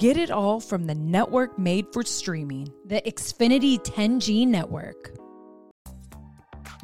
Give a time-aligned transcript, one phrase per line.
[0.00, 2.72] Get it all from the network made for streaming.
[2.86, 5.10] The Xfinity 10G network.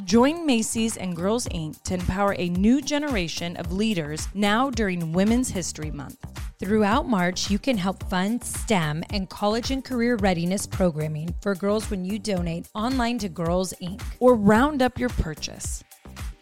[0.04, 1.82] Join Macy's and Girls Inc.
[1.84, 6.18] to empower a new generation of leaders now during Women's History Month.
[6.60, 11.88] Throughout March, you can help fund STEM and college and career readiness programming for girls
[11.88, 14.02] when you donate online to Girls Inc.
[14.20, 15.82] or round up your purchase.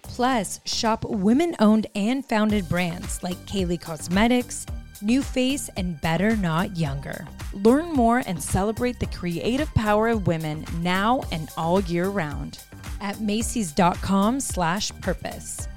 [0.02, 4.66] Plus, shop women owned and founded brands like Kaylee Cosmetics,
[5.04, 7.26] NuFACE, and Better Not Younger.
[7.52, 12.58] Learn more and celebrate the creative power of women now and all year round.
[13.00, 15.68] at Macy's.com slash purpose.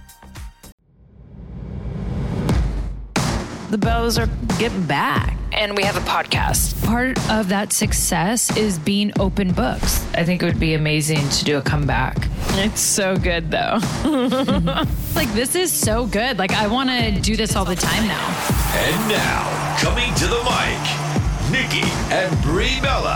[3.70, 5.37] The Bellas are getting back.
[5.54, 6.84] And we have a podcast.
[6.86, 10.06] Part of that success is being open books.
[10.14, 12.28] I think it would be amazing to do a comeback.
[12.52, 13.80] It's so good, though.
[15.16, 16.38] like, this is so good.
[16.38, 18.28] Like, I want to do this all the time now.
[18.76, 23.16] And now, coming to the mic, Nikki and Brie Bella.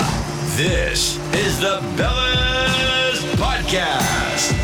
[0.56, 4.61] This is the Bellas Podcast.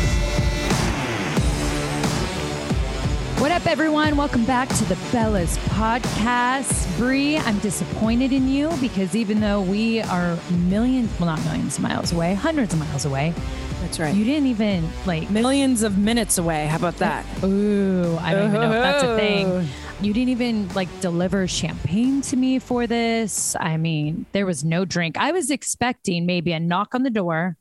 [3.40, 4.16] What up, everyone?
[4.16, 6.96] Welcome back to the Bellas podcast.
[6.98, 11.84] Brie, I'm disappointed in you because even though we are millions, well, not millions of
[11.84, 13.32] miles away, hundreds of miles away,
[13.80, 14.12] That's right.
[14.12, 16.66] you didn't even like Millions of minutes away.
[16.66, 17.24] How about that?
[17.44, 19.68] Ooh, I don't even know if that's a thing.
[20.00, 23.54] You didn't even like deliver champagne to me for this.
[23.60, 25.16] I mean, there was no drink.
[25.16, 27.56] I was expecting maybe a knock on the door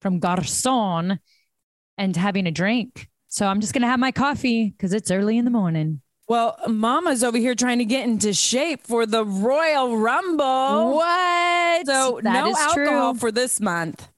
[0.00, 1.20] from Garcon
[1.98, 3.08] and having a drink.
[3.28, 6.00] So I'm just going to have my coffee because it's early in the morning.
[6.28, 10.94] Well, Mama's over here trying to get into shape for the Royal Rumble.
[10.94, 11.86] What?
[11.86, 13.20] So That no is alcohol true.
[13.20, 14.08] for this month.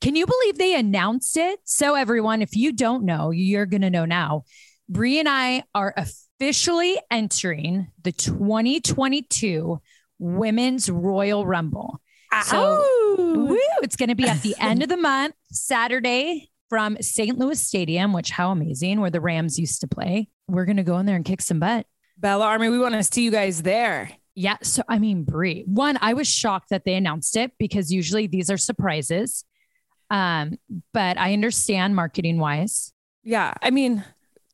[0.00, 1.60] Can you believe they announced it?
[1.64, 4.44] So, everyone, if you don't know, you're going to know now.
[4.88, 9.80] Brie and I are officially entering the 2022
[10.18, 12.00] Women's Royal Rumble.
[12.44, 12.84] So,
[13.16, 17.38] woo, it's going to be at the end of the month, Saturday from St.
[17.38, 20.28] Louis Stadium, which how amazing, where the Rams used to play.
[20.48, 21.86] We're going to go in there and kick some butt.
[22.18, 24.10] Bella Army, we want to see you guys there.
[24.34, 24.56] Yeah.
[24.62, 28.50] So, I mean, Brie, one, I was shocked that they announced it because usually these
[28.50, 29.44] are surprises.
[30.10, 30.58] Um,
[30.92, 32.92] but I understand marketing wise.
[33.22, 33.54] Yeah.
[33.62, 34.04] I mean,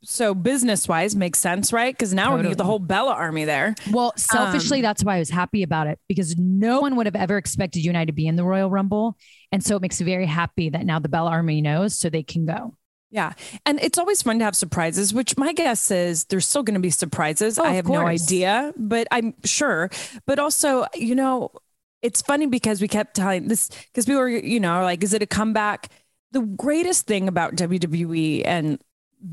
[0.02, 1.94] so business wise makes sense, right?
[1.94, 3.74] Because now we're going to get the whole Bella Army there.
[3.90, 7.16] Well, selfishly, Um, that's why I was happy about it because no one would have
[7.16, 9.16] ever expected you and I to be in the Royal Rumble.
[9.52, 12.22] And so it makes me very happy that now the Bell Army knows so they
[12.22, 12.74] can go.
[13.10, 13.32] Yeah.
[13.66, 16.80] And it's always fun to have surprises, which my guess is there's still going to
[16.80, 17.58] be surprises.
[17.58, 19.90] Oh, I have no idea, but I'm sure.
[20.26, 21.50] But also, you know,
[22.02, 25.22] it's funny because we kept telling this because we were, you know, like, is it
[25.22, 25.88] a comeback?
[26.32, 28.78] The greatest thing about WWE and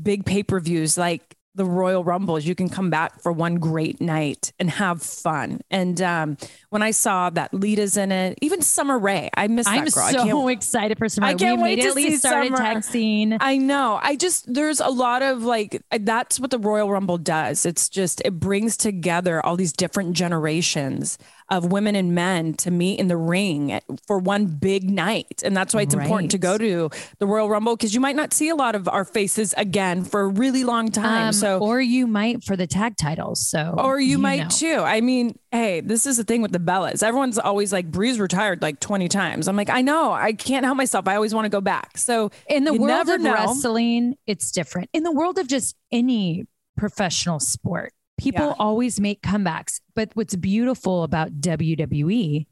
[0.02, 4.00] big pay per views like the Royal Rumbles, you can come back for one great
[4.00, 5.60] night and have fun.
[5.70, 6.38] And um,
[6.70, 10.04] when I saw that Lita's in it, even Summer Rae, I miss I'm that girl.
[10.04, 11.26] I so excited for Summer.
[11.26, 12.74] I can't we wait to see started Summer.
[12.74, 13.36] texting.
[13.40, 13.98] I know.
[14.00, 17.66] I just there's a lot of like that's what the Royal Rumble does.
[17.66, 21.18] It's just it brings together all these different generations
[21.50, 25.42] of women and men to meet in the ring for one big night.
[25.44, 28.32] And that's why it's important to go to the Royal Rumble because you might not
[28.32, 31.28] see a lot of our faces again for a really long time.
[31.28, 33.48] Um, so or you might for the tag titles.
[33.48, 34.48] So, or you, might know.
[34.48, 34.82] too.
[34.84, 37.02] I mean, hey, this is the thing with the Bellas.
[37.02, 39.48] Everyone's always like, Brie's retired like 20 times.
[39.48, 40.12] I'm like, I know.
[40.12, 41.08] I can't help myself.
[41.08, 41.96] I always want to go back.
[41.96, 43.32] So In the world of know.
[43.32, 44.90] wrestling, it's different.
[44.92, 46.46] In the world of just any
[46.76, 48.54] professional sport, people Yeah.
[48.58, 49.80] always make comebacks.
[49.94, 52.46] But what's beautiful about WWE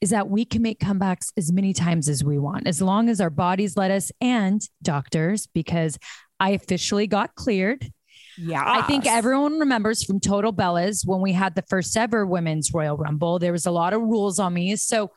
[0.00, 3.20] is that we can make comebacks as many times as we want, as long as
[3.20, 5.96] our bodies let us and doctors, because
[6.40, 7.92] I officially got cleared.
[8.36, 8.64] Yeah.
[8.66, 12.96] I think everyone remembers from Total Bellas when we had the first ever women's Royal
[12.96, 13.38] Rumble.
[13.38, 14.74] There was a lot of rules on me.
[14.76, 15.12] So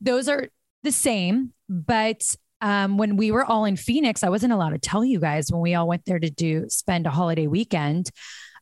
[0.00, 0.48] those are
[0.84, 2.22] the same, but
[2.60, 5.60] um, when we were all in Phoenix, I wasn't allowed to tell you guys when
[5.60, 8.10] we all went there to do spend a holiday weekend.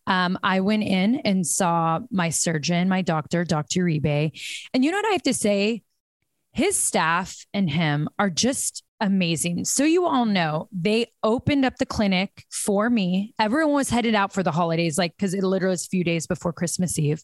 [0.07, 3.85] Um, I went in and saw my surgeon, my doctor, Dr.
[3.85, 4.33] Uribe.
[4.75, 5.83] And you know what I have to say?
[6.53, 9.65] His staff and him are just amazing.
[9.65, 13.35] So you all know they opened up the clinic for me.
[13.39, 16.27] Everyone was headed out for the holidays, like because it literally was a few days
[16.27, 17.23] before Christmas Eve.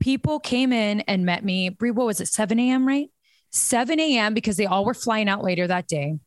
[0.00, 1.68] People came in and met me.
[1.68, 2.26] Brie, what was it?
[2.26, 3.08] 7 a.m., right?
[3.50, 4.34] 7 a.m.
[4.34, 6.18] because they all were flying out later that day.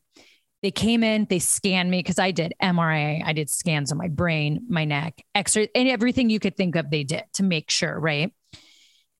[0.64, 4.08] They came in, they scanned me because I did MRI, I did scans on my
[4.08, 8.00] brain, my neck, X-ray, and everything you could think of, they did to make sure,
[8.00, 8.32] right?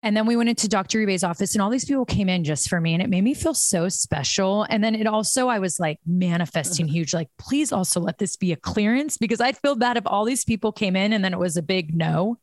[0.02, 1.00] And then we went into Dr.
[1.00, 3.34] Uribe's office, and all these people came in just for me, and it made me
[3.34, 4.62] feel so special.
[4.70, 8.52] And then it also, I was like manifesting huge, like, please also let this be
[8.52, 11.38] a clearance because I'd feel bad if all these people came in and then it
[11.38, 12.38] was a big no.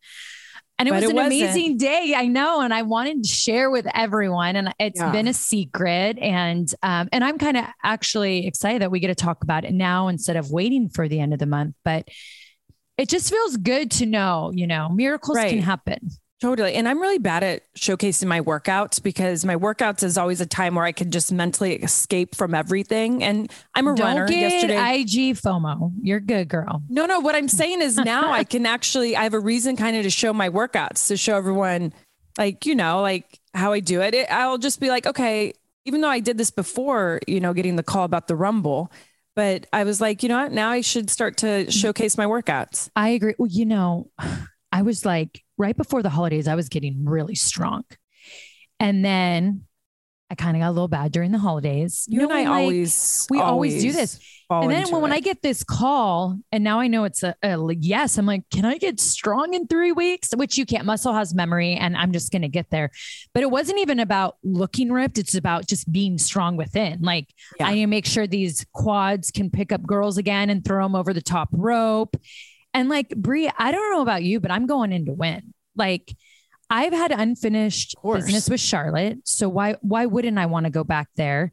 [0.82, 1.42] And it But was it an wasn't.
[1.42, 2.14] amazing day.
[2.18, 2.62] I know.
[2.62, 4.56] And I wanted to share with everyone.
[4.56, 5.12] And it's Yeah.
[5.12, 6.18] been a secret.
[6.18, 9.74] And um, and I'm kind of actually excited that we get to talk about it
[9.74, 11.76] now instead of waiting for the end of the month.
[11.86, 12.08] But
[12.98, 16.10] it just feels good to know, you know, miracles can happen.
[16.42, 16.74] Totally.
[16.74, 20.74] And I'm really bad at showcasing my workouts because my workouts is always a time
[20.74, 23.24] where I can just mentally escape from everything.
[23.24, 25.02] And I'm a Don't runner get yesterday.
[25.02, 25.92] IG FOMO.
[26.02, 26.82] You're good, girl.
[26.90, 29.96] no, no, what I'm saying is now I can actually, I have a reason kind
[29.96, 31.94] of to show my workouts, to show everyone,
[32.40, 34.16] like, you know, like how I do it.
[34.16, 34.32] it.
[34.32, 35.54] I'll just be like, okay,
[35.86, 38.92] even though I did this before, you know, getting the call about the Rumble,
[39.36, 40.52] but I was like, you know what?
[40.52, 41.70] Now I should start to mm-hmm.
[41.70, 42.90] showcase my workouts.
[42.96, 43.36] I agree.
[43.38, 44.10] Well, you know,
[44.72, 47.84] I was like right before the holidays, I was getting really strong.
[48.80, 49.66] And then
[50.30, 52.06] I kind of got a little bad during the holidays.
[52.08, 54.20] You and I like, always, we always do this.
[54.50, 55.12] And then when, when.
[55.14, 58.66] I get this call, and now I know it's a, a yes, I'm like, can
[58.66, 60.32] I get strong in three weeks?
[60.36, 60.86] Which you can't.
[60.86, 62.92] Muscle has memory, and I'm just going to get there.
[63.34, 65.18] But it wasn't even about looking ripped.
[65.18, 67.02] It's about just being strong within.
[67.02, 67.28] Like
[67.60, 67.68] Yeah.
[67.68, 70.96] I need to make sure these quads can pick up girls again and throw them
[70.96, 72.18] over the top rope.
[72.74, 75.54] And like Brie, I don't know about you, but I'm going in to win.
[75.76, 76.14] Like
[76.70, 81.10] I've had unfinished business with Charlotte, so why why wouldn't I want to go back
[81.16, 81.52] there?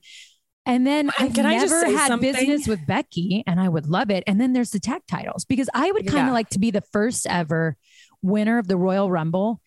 [0.65, 2.33] And then I've can I never had something?
[2.33, 4.23] business with Becky, and I would love it.
[4.27, 6.33] And then there's the tag titles because I would kind of Yeah.
[6.33, 7.77] like to be the first ever
[8.23, 9.61] winner of the Royal Rumble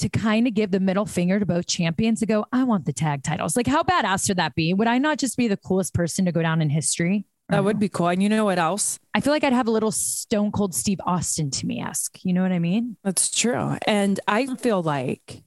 [0.00, 2.92] to kind of give the middle finger to both champions to go, I want the
[2.92, 3.54] tag titles.
[3.56, 4.72] Like, how badass would that be?
[4.74, 7.26] Would I not just be the coolest person to go down in history?
[7.50, 8.08] That would be cool.
[8.08, 8.98] And you know what else?
[9.14, 12.24] I feel like I'd have a little Stone Cold Steve Austin to me esque.
[12.24, 12.96] You know what I mean?
[13.02, 13.76] That's true.
[13.86, 15.42] And I feel like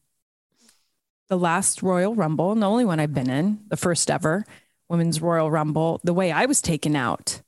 [1.29, 4.45] the last Royal Rumble, and the only one I've been in, the first ever
[4.89, 7.41] Women's Royal Rumble, the way I was taken out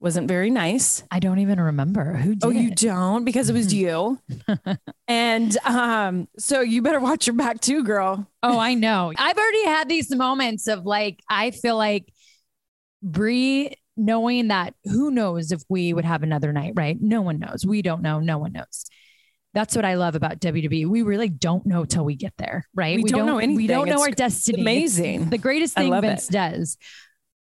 [0.00, 1.04] wasn't very nice.
[1.10, 4.18] I don't even remember who did Oh, you don't because it was you.
[5.08, 8.26] and um, so you better watch your back too, girl.
[8.42, 9.12] Oh, I know.
[9.16, 12.12] I've already had these moments of like, I feel like
[13.02, 16.96] Brie knowing that who knows if we would have another night, right?
[17.00, 17.66] No one knows.
[17.66, 18.20] We don't know.
[18.20, 18.86] No one knows.
[19.54, 20.86] That's what I love about WWE.
[20.86, 22.96] We really don't know till we get there, right?
[23.02, 23.56] We don't know anything.
[23.56, 24.58] We don't know It's our destiny.
[24.58, 25.28] It's amazing.
[25.28, 26.32] the greatest thing Vince it.
[26.32, 26.78] does.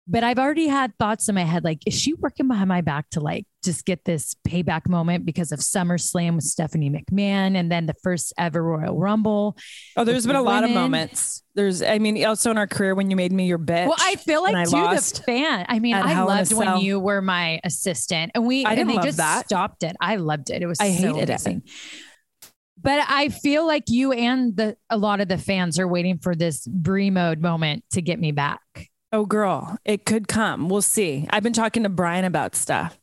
[0.08, 3.10] But I've already had thoughts in my head like, is she working behind my back
[3.10, 7.86] to like just get this payback moment because of SummerSlam with Stephanie McMahon and then
[7.86, 9.56] the first ever Royal Rumble?
[9.96, 11.42] Oh, there's been a lot of moments.
[11.56, 13.86] There's, I mean, also in our career when you made me your bitch.
[13.88, 15.66] Well, I feel like and I too the fan.
[15.68, 18.70] I mean, I Hell in a loved when you were my assistant, and we I
[18.70, 19.46] and didn't they love just that.
[19.46, 19.96] stopped it.
[20.00, 20.62] I loved it.
[20.62, 21.28] It was I so hated it.
[21.30, 21.62] amazing.
[22.80, 26.36] But I feel like you and the a lot of the fans are waiting for
[26.36, 28.60] this Brie mode moment to get me back.
[29.16, 30.68] Oh, girl, it could come.
[30.68, 31.26] We'll see.
[31.30, 32.98] I've been talking to Bryan about stuff.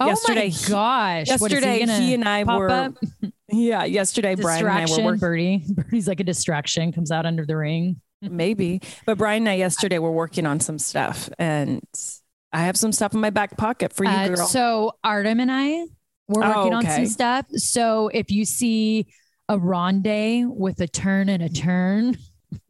[0.00, 1.28] Oh Yesterday, my gosh!
[1.28, 2.68] Yesterday, gonna he, and I were.
[2.68, 2.94] up?
[3.54, 5.20] Yeah, yesterday, Bryan and I were working.
[5.20, 6.90] Birdie, Birdie's like a distraction.
[6.90, 8.00] Comes out under the ring.
[8.22, 11.80] Maybe, but Bryan and I yesterday were working on some stuff, and
[12.52, 14.46] I have some stuff in my back pocket for you, Uh, girl.
[14.46, 15.84] so Artem and I
[16.28, 17.46] we're Oh, working on some stuff.
[17.50, 19.06] So if you see
[19.48, 20.06] a ronde
[20.56, 22.16] with a turn and a turn,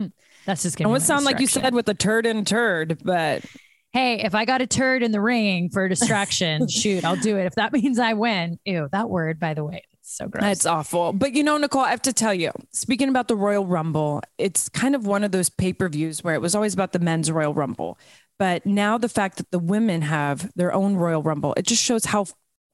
[0.45, 3.45] that's just gonna would sound like you said with a turd and turd, but
[3.93, 7.37] Hey, if I got a turd in the ring for a distraction, shoot, I'll do
[7.37, 7.45] it.
[7.45, 10.43] If that means I win, ew, that word, by the way, it's so gross.
[10.43, 11.13] That's awful.
[11.13, 14.71] But you know, Nicole, I have to tell you, speaking about the Royal Rumble, it's
[14.71, 17.31] kind of one of those pay per views where it was always about the men's
[17.31, 17.99] Royal Rumble.
[18.39, 22.07] But now the fact that the women have their own Royal Rumble, it just shows
[22.07, 22.25] how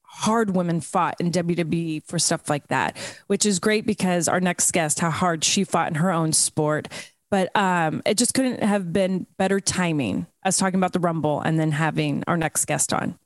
[0.04, 2.96] hard women fought in WWE for stuff like that,
[3.26, 6.88] which is great because our next guest, how hard she fought in her own sport.
[7.30, 11.58] But um, it just couldn't have been better timing us talking about the Rumble and
[11.58, 13.18] then having our next guest on.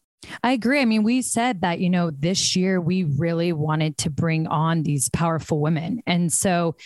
[0.42, 0.80] I agree.
[0.80, 4.82] I mean, we said that, you know, this year we really wanted to bring on
[4.82, 6.02] these powerful women.
[6.06, 6.76] And so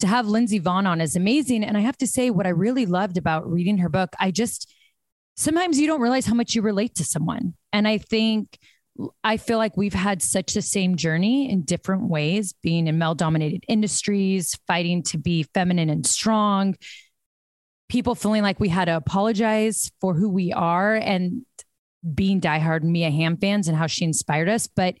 [0.00, 1.64] to have Lindsey Vonn on is amazing.
[1.64, 4.72] And I have to say, what I really loved about reading her book, I just,
[5.36, 7.54] sometimes you don't realize how much you relate to someone.
[7.72, 8.58] And I think
[9.22, 13.14] I feel like we've had such the same journey in different ways, being in male
[13.14, 16.76] dominated industries, fighting to be feminine and strong,
[17.88, 21.42] people feeling like we had to apologize for who we are and
[22.14, 24.66] being diehard Mia Hamm fans and how she inspired us.
[24.66, 24.96] But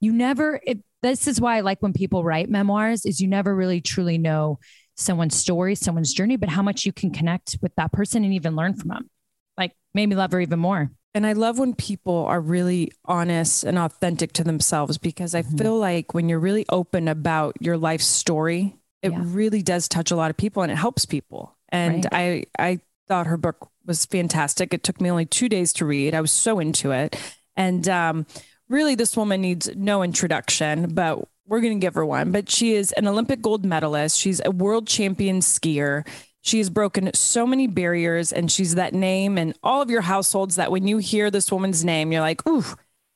[0.00, 3.54] you never, it, this is why I like when people write memoirs is you never
[3.54, 4.58] really truly know
[4.96, 8.56] someone's story, someone's journey, but how much you can connect with that person and even
[8.56, 9.10] learn from them.
[9.56, 10.90] Like made me love her even more.
[11.14, 15.56] And I love when people are really honest and authentic to themselves because I mm-hmm.
[15.56, 19.18] feel like when you're really open about your life story, it yeah.
[19.20, 21.56] really does touch a lot of people and it helps people.
[21.70, 22.46] And right.
[22.58, 24.72] I I thought her book was fantastic.
[24.72, 26.14] It took me only two days to read.
[26.14, 27.16] I was so into it.
[27.56, 28.26] And um,
[28.68, 32.30] really, this woman needs no introduction, but we're going to give her one.
[32.30, 34.16] But she is an Olympic gold medalist.
[34.16, 36.06] She's a world champion skier.
[36.42, 40.56] She has broken so many barriers, and she's that name in all of your households
[40.56, 42.64] that when you hear this woman's name, you're like, ooh,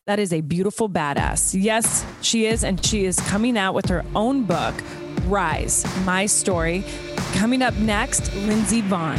[0.06, 1.56] that is a beautiful badass.
[1.58, 2.62] Yes, she is.
[2.64, 4.74] And she is coming out with her own book,
[5.24, 6.84] Rise My Story.
[7.32, 9.18] Coming up next, Lindsey Vonn.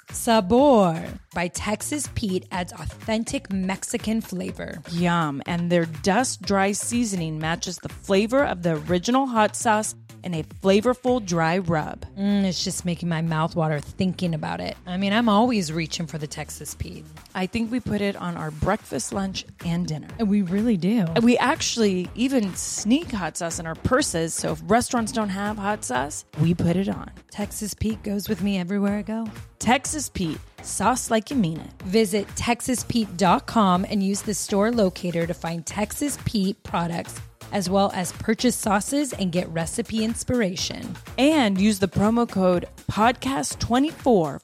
[0.11, 4.81] Sabor by Texas Pete adds authentic Mexican flavor.
[4.91, 5.41] Yum.
[5.45, 10.43] And their dust dry seasoning matches the flavor of the original hot sauce in a
[10.43, 12.05] flavorful dry rub.
[12.15, 14.77] Mm, it's just making my mouth water thinking about it.
[14.85, 17.05] I mean, I'm always reaching for the Texas Pete.
[17.33, 20.07] I think we put it on our breakfast, lunch, and dinner.
[20.19, 21.05] We really do.
[21.23, 24.33] We actually even sneak hot sauce in our purses.
[24.33, 27.09] So if restaurants don't have hot sauce, we put it on.
[27.31, 29.25] Texas Pete goes with me everywhere I go.
[29.61, 31.83] Texas Pete, sauce like you mean it.
[31.83, 38.11] Visit TexasPete.com and use the store locator to find Texas Pete products as well as
[38.13, 40.95] purchase sauces and get recipe inspiration.
[41.19, 43.93] And use the promo code podcast24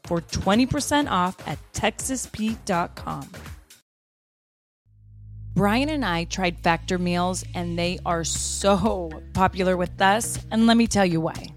[0.03, 3.31] for 20% off at texaspete.com.
[5.55, 10.37] Bryan and I tried Factor meals and they are so popular with us.
[10.51, 11.56] And let me tell you why.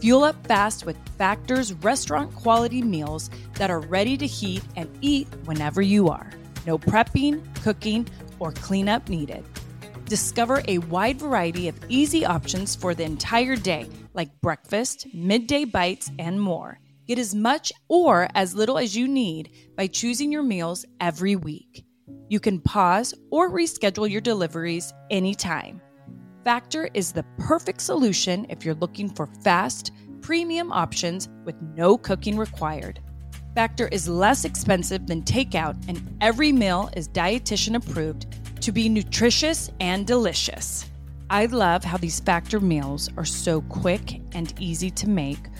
[0.00, 5.26] Fuel up fast with Factor's restaurant quality meals that are ready to heat and eat
[5.44, 6.30] whenever you are.
[6.66, 8.06] No prepping, cooking,
[8.38, 9.44] or cleanup needed.
[10.04, 16.12] Discover a wide variety of easy options for the entire day, like breakfast, midday bites,
[16.20, 16.78] and more.
[17.08, 21.84] Get as much or as little as you need by choosing your meals every week.
[22.28, 25.80] You can pause or reschedule your deliveries anytime.
[26.48, 32.38] Factor is the perfect solution if you're looking for fast, premium options with no cooking
[32.38, 33.00] required.
[33.54, 39.70] Factor is less expensive than takeout, and every meal is dietitian approved to be nutritious
[39.80, 40.86] and delicious.
[41.28, 45.50] I love how these Factor meals are so quick and easy to make.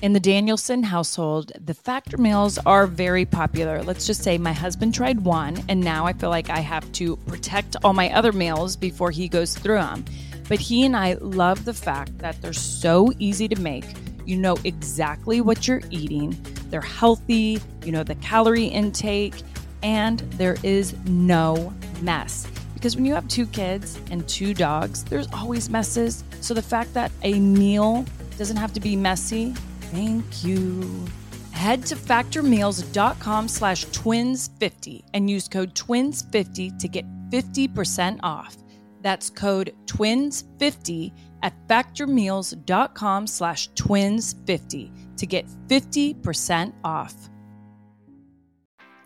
[0.00, 3.82] In the Danielson household, the Factor meals are very popular.
[3.82, 7.16] Let's just say my husband tried one, and now I feel like I have to
[7.16, 10.06] protect all my other meals before he goes through them.
[10.48, 13.84] But he and I love the fact that they're so easy to make.
[14.24, 16.36] You know exactly what you're eating,
[16.70, 19.34] they're healthy, you know the calorie intake,
[19.82, 22.46] and there is no mess.
[22.74, 26.24] Because when you have two kids and two dogs, there's always messes.
[26.40, 28.04] So the fact that a meal
[28.36, 29.52] doesn't have to be messy,
[29.90, 31.06] thank you.
[31.50, 38.56] Head to factormeals.com slash twins50 and use code twins50 to get 50% off.
[39.02, 41.12] That's code TWINS50
[41.42, 47.14] at factormeals.com slash twins50 to get 50% off.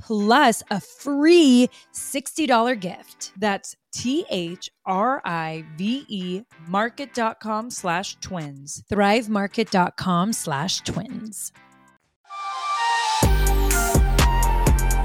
[0.00, 3.32] plus a free $60 gift.
[3.38, 8.82] That's T H R I V E market.com slash twins.
[8.90, 11.52] Thrivemarket.com slash twins.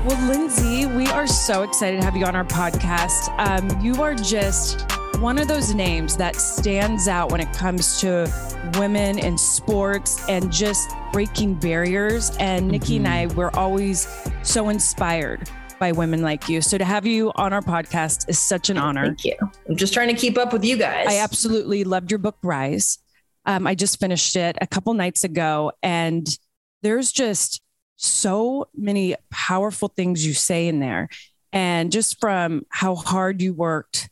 [0.05, 3.34] Well, Lindsey, we are so excited to have you on our podcast.
[3.39, 4.88] Um, you are just
[5.19, 8.32] one of those names that stands out when it comes to
[8.78, 12.36] women in sports and just breaking barriers.
[12.39, 13.06] And Nikki mm-hmm.
[13.06, 14.08] and I, we're always
[14.43, 15.49] so inspired
[15.80, 16.62] by women like you.
[16.62, 19.08] So to have you on our podcast is such an honor.
[19.08, 19.36] Thank you.
[19.69, 21.08] I'm just trying to keep up with you guys.
[21.08, 22.99] I absolutely loved your book, Rise.
[23.45, 26.28] Um, I just finished it a couple nights ago, and
[26.82, 27.62] there's just
[27.95, 31.10] so many powerful things you say in there.
[31.54, 34.10] And just from how hard you worked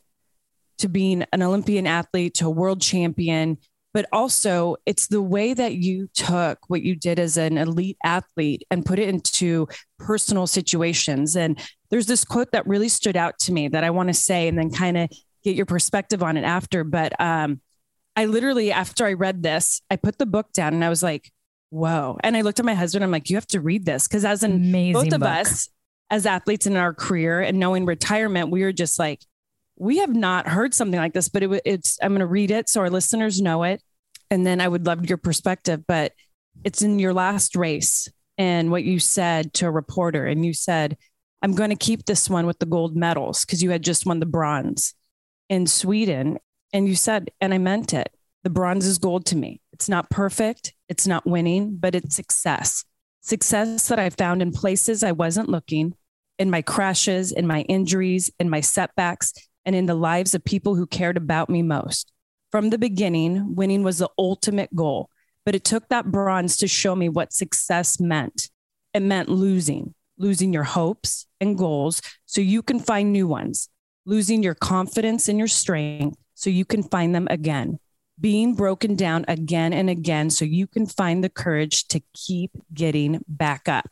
[0.84, 3.56] to being an Olympian athlete to a world champion,
[3.94, 8.64] but also it's the way that you took what you did as an elite athlete
[8.70, 9.66] and put it into
[9.98, 11.36] personal situations.
[11.36, 14.46] And there's this quote that really stood out to me that I want to say
[14.46, 15.08] and then kind of
[15.42, 16.84] get your perspective on it after.
[16.84, 17.62] But um,
[18.14, 21.32] I literally, after I read this, I put the book down and I was like,
[21.70, 22.18] whoa.
[22.22, 24.06] And I looked at my husband, I'm like, you have to read this.
[24.06, 25.30] Cause as an Amazing both of book.
[25.30, 25.70] us
[26.10, 29.22] as athletes in our career and knowing retirement, we were just like,
[29.76, 32.68] we have not heard something like this, but it, it's, I'm going to read it
[32.68, 33.82] so our listeners know it.
[34.30, 36.12] And then I would love your perspective, but
[36.64, 38.08] it's in your last race
[38.38, 40.26] and what you said to a reporter.
[40.26, 40.96] And you said,
[41.42, 44.20] I'm going to keep this one with the gold medals because you had just won
[44.20, 44.94] the bronze
[45.48, 46.38] in Sweden.
[46.72, 48.10] And you said, and I meant it,
[48.44, 49.60] the bronze is gold to me.
[49.72, 52.84] It's not perfect, it's not winning, but it's success.
[53.20, 55.94] Success that I found in places I wasn't looking,
[56.38, 59.32] in my crashes, in my injuries, in my setbacks,
[59.66, 62.12] and in the lives of people who cared about me most.
[62.50, 65.10] From the beginning, winning was the ultimate goal,
[65.44, 68.50] but it took that bronze to show me what success meant.
[68.92, 73.68] It meant losing, losing your hopes and goals so you can find new ones,
[74.06, 77.78] losing your confidence and your strength so you can find them again,
[78.20, 83.24] being broken down again and again so you can find the courage to keep getting
[83.26, 83.90] back up.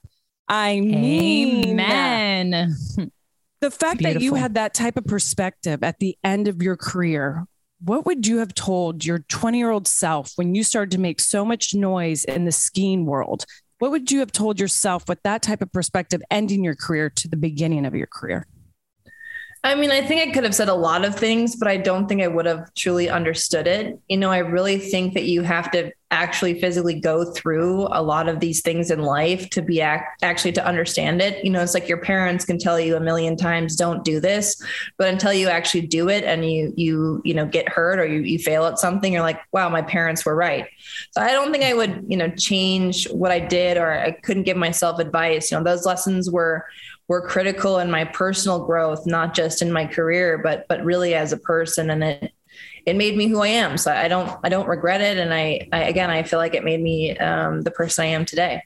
[0.48, 2.74] I mean, Amen.
[3.62, 7.46] The fact that you had that type of perspective at the end of your career,
[7.78, 11.20] what would you have told your 20 year old self when you started to make
[11.20, 13.44] so much noise in the skiing world?
[13.78, 17.28] What would you have told yourself with that type of perspective ending your career to
[17.28, 18.48] the beginning of your career?
[19.64, 22.08] I mean, I think I could have said a lot of things, but I don't
[22.08, 23.96] think I would have truly understood it.
[24.08, 28.28] You know, I really think that you have to actually physically go through a lot
[28.28, 31.42] of these things in life to be act- actually to understand it.
[31.44, 34.60] You know, it's like your parents can tell you a million times, don't do this,
[34.98, 38.20] but until you actually do it and you you you know get hurt or you
[38.20, 40.66] you fail at something, you're like, wow, my parents were right.
[41.12, 44.42] So I don't think I would you know change what I did or I couldn't
[44.42, 45.50] give myself advice.
[45.50, 46.66] You know, those lessons were
[47.12, 51.32] were critical in my personal growth, not just in my career, but but really as
[51.32, 51.90] a person.
[51.90, 52.32] And it
[52.86, 53.76] it made me who I am.
[53.76, 55.18] So I don't I don't regret it.
[55.18, 58.24] And I, I again I feel like it made me um, the person I am
[58.24, 58.62] today.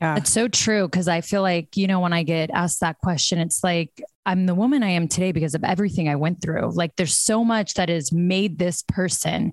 [0.00, 0.16] Yeah.
[0.16, 3.38] It's so true because I feel like, you know, when I get asked that question,
[3.38, 6.72] it's like I'm the woman I am today because of everything I went through.
[6.74, 9.52] Like there's so much that has made this person.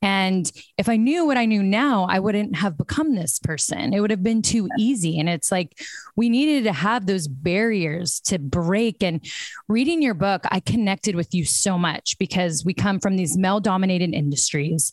[0.00, 3.92] And if I knew what I knew now, I wouldn't have become this person.
[3.92, 5.18] It would have been too easy.
[5.18, 5.78] And it's like
[6.16, 9.02] we needed to have those barriers to break.
[9.02, 9.24] And
[9.68, 13.60] reading your book, I connected with you so much because we come from these male
[13.60, 14.92] dominated industries.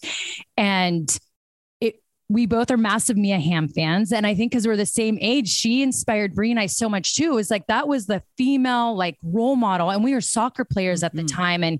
[0.57, 1.17] And
[2.29, 4.13] we both are massive Mia Hamm fans.
[4.13, 7.15] And I think because we're the same age, she inspired Brie and I so much
[7.15, 7.31] too.
[7.31, 9.89] It was like that was the female like role model.
[9.89, 11.35] And we were soccer players at the mm-hmm.
[11.35, 11.63] time.
[11.63, 11.79] And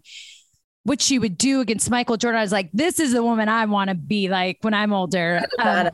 [0.84, 3.66] what she would do against Michael Jordan, I was like, this is the woman I
[3.66, 5.42] want to be like when I'm older.
[5.60, 5.90] Um,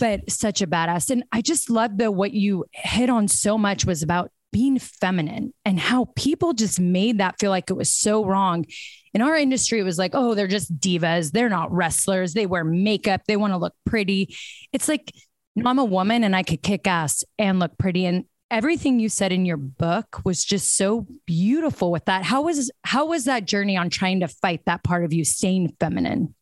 [0.00, 1.10] but such a badass.
[1.10, 5.52] And I just love the what you hit on so much was about being feminine
[5.64, 8.66] and how people just made that feel like it was so wrong.
[9.12, 11.32] In our industry, it was like, oh, they're just divas.
[11.32, 12.32] They're not wrestlers.
[12.32, 13.22] They wear makeup.
[13.26, 14.36] They want to look pretty.
[14.72, 15.12] It's like,
[15.64, 18.06] I'm a woman and I could kick ass and look pretty.
[18.06, 22.24] And everything you said in your book was just so beautiful with that.
[22.24, 25.74] How was how was that journey on trying to fight that part of you staying
[25.80, 26.34] feminine?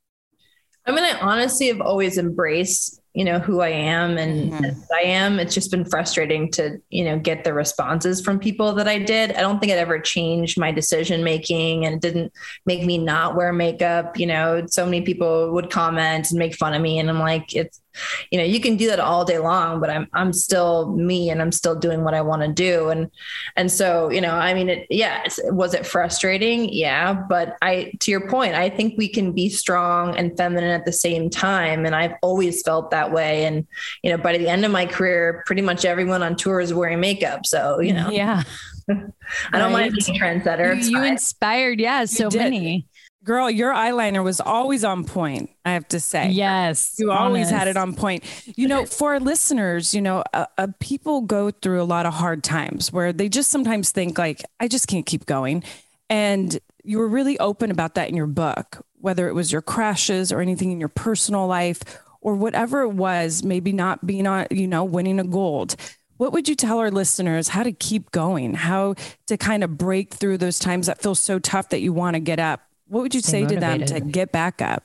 [0.86, 4.80] I mean, I honestly have always embraced you know who I am and mm-hmm.
[4.92, 5.38] I am.
[5.40, 9.32] It's just been frustrating to you know get the responses from people that I did.
[9.32, 12.32] I don't think it ever changed my decision making and it didn't
[12.66, 14.18] make me not wear makeup.
[14.18, 17.54] You know, so many people would comment and make fun of me, and I'm like,
[17.54, 17.80] it's
[18.30, 21.40] you know, you can do that all day long, but I'm I'm still me and
[21.40, 22.88] I'm still doing what I want to do.
[22.88, 23.10] And
[23.56, 26.72] and so, you know, I mean it yeah, was it frustrating?
[26.72, 27.12] Yeah.
[27.12, 30.92] But I to your point, I think we can be strong and feminine at the
[30.92, 31.86] same time.
[31.86, 33.44] And I've always felt that way.
[33.44, 33.66] And,
[34.02, 37.00] you know, by the end of my career, pretty much everyone on tour is wearing
[37.00, 37.46] makeup.
[37.46, 38.10] So, you know.
[38.10, 38.42] Yeah.
[38.90, 39.92] I don't right.
[39.92, 40.82] mind being a trendsetter.
[40.82, 42.86] You, you inspired, yeah, so many.
[43.24, 46.30] Girl, your eyeliner was always on point, I have to say.
[46.30, 46.94] Yes.
[46.98, 47.22] You honest.
[47.22, 48.24] always had it on point.
[48.56, 52.14] You know, for our listeners, you know, uh, uh, people go through a lot of
[52.14, 55.64] hard times where they just sometimes think, like, I just can't keep going.
[56.08, 60.32] And you were really open about that in your book, whether it was your crashes
[60.32, 61.82] or anything in your personal life
[62.20, 65.76] or whatever it was, maybe not being on, you know, winning a gold.
[66.16, 68.94] What would you tell our listeners how to keep going, how
[69.26, 72.20] to kind of break through those times that feel so tough that you want to
[72.20, 72.62] get up?
[72.88, 73.88] What would you say motivated.
[73.88, 74.84] to them to get back up?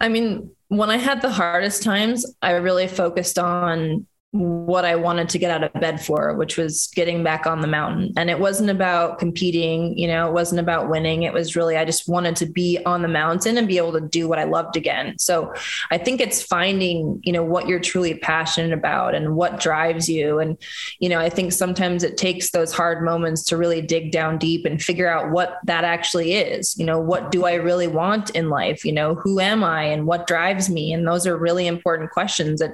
[0.00, 5.28] I mean, when I had the hardest times, I really focused on what I wanted
[5.28, 8.14] to get out of bed for, which was getting back on the mountain.
[8.16, 11.24] And it wasn't about competing, you know, it wasn't about winning.
[11.24, 14.00] It was really, I just wanted to be on the mountain and be able to
[14.00, 15.18] do what I loved again.
[15.18, 15.52] So
[15.90, 20.38] I think it's finding, you know, what you're truly passionate about and what drives you.
[20.38, 20.56] And,
[20.98, 24.64] you know, I think sometimes it takes those hard moments to really dig down deep
[24.64, 26.74] and figure out what that actually is.
[26.78, 28.82] You know, what do I really want in life?
[28.82, 30.94] You know, who am I and what drives me?
[30.94, 32.70] And those are really important questions that,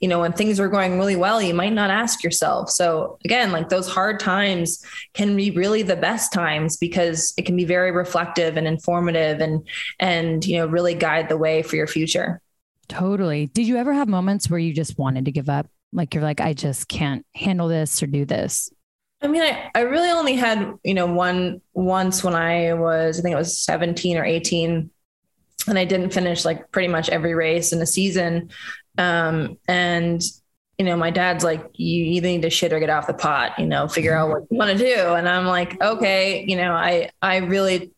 [0.00, 2.70] you know, when things are going really well, you might not ask yourself.
[2.70, 4.84] So again, like those hard times
[5.14, 9.66] can be really the best times because it can be very reflective and informative and
[9.98, 12.40] and you know really guide the way for your future.
[12.86, 13.46] Totally.
[13.46, 15.66] Did you ever have moments where you just wanted to give up?
[15.92, 18.70] Like you're like, I just can't handle this or do this?
[19.22, 23.22] I mean, I, I really only had, you know, one once when I was, I
[23.22, 24.90] think it was 17 or 18
[25.68, 28.50] and I didn't finish like pretty much every race in a season.
[28.98, 30.20] Um, and
[30.82, 33.56] you know, my dad's like, you either need to shit or get off the pot,
[33.56, 35.14] you know, figure out what you want to do.
[35.14, 37.92] And I'm like, okay, you know, I, I really,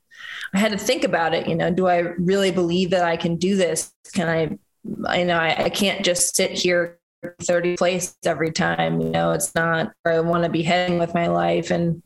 [0.53, 1.49] I had to think about it.
[1.49, 3.91] You know, do I really believe that I can do this?
[4.13, 4.59] Can I,
[5.07, 6.99] I know I, I can't just sit here
[7.41, 11.15] 30 place every time, you know, it's not where I want to be heading with
[11.15, 11.71] my life.
[11.71, 12.03] And,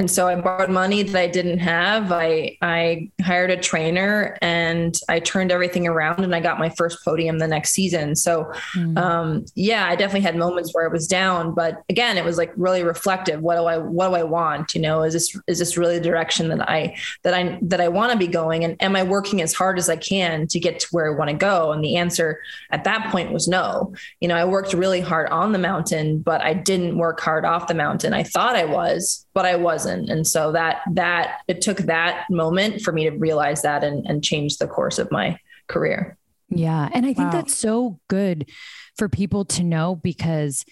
[0.00, 2.10] and so I borrowed money that I didn't have.
[2.10, 7.04] I I hired a trainer and I turned everything around and I got my first
[7.04, 8.16] podium the next season.
[8.16, 8.98] So mm-hmm.
[8.98, 12.52] um, yeah, I definitely had moments where I was down, but again, it was like
[12.56, 13.40] really reflective.
[13.40, 14.74] What do I what do I want?
[14.74, 17.86] You know, is this is this really the direction that I that I that I
[17.86, 18.64] want to be going?
[18.64, 21.30] And am I working as hard as I can to get to where I want
[21.30, 21.70] to go?
[21.70, 23.94] And the answer at that point was no.
[24.20, 27.68] You know, I worked really hard on the mountain, but I didn't work hard off
[27.68, 28.12] the mountain.
[28.12, 30.08] I thought I was but I wasn't.
[30.08, 34.24] And so that that it took that moment for me to realize that and, and
[34.24, 36.16] change the course of my career.
[36.48, 36.88] Yeah.
[36.92, 37.40] And I think wow.
[37.40, 38.50] that's so good
[38.96, 40.64] for people to know because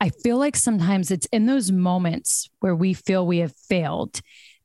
[0.00, 4.20] I feel like sometimes it's in those moments where we feel we have failed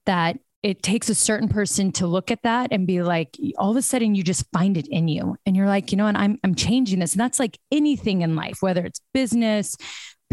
[0.05, 3.77] that it takes a certain person to look at that and be like, all of
[3.77, 5.37] a sudden you just find it in you.
[5.45, 7.13] And you're like, you know, and I'm I'm changing this.
[7.13, 9.77] And that's like anything in life, whether it's business,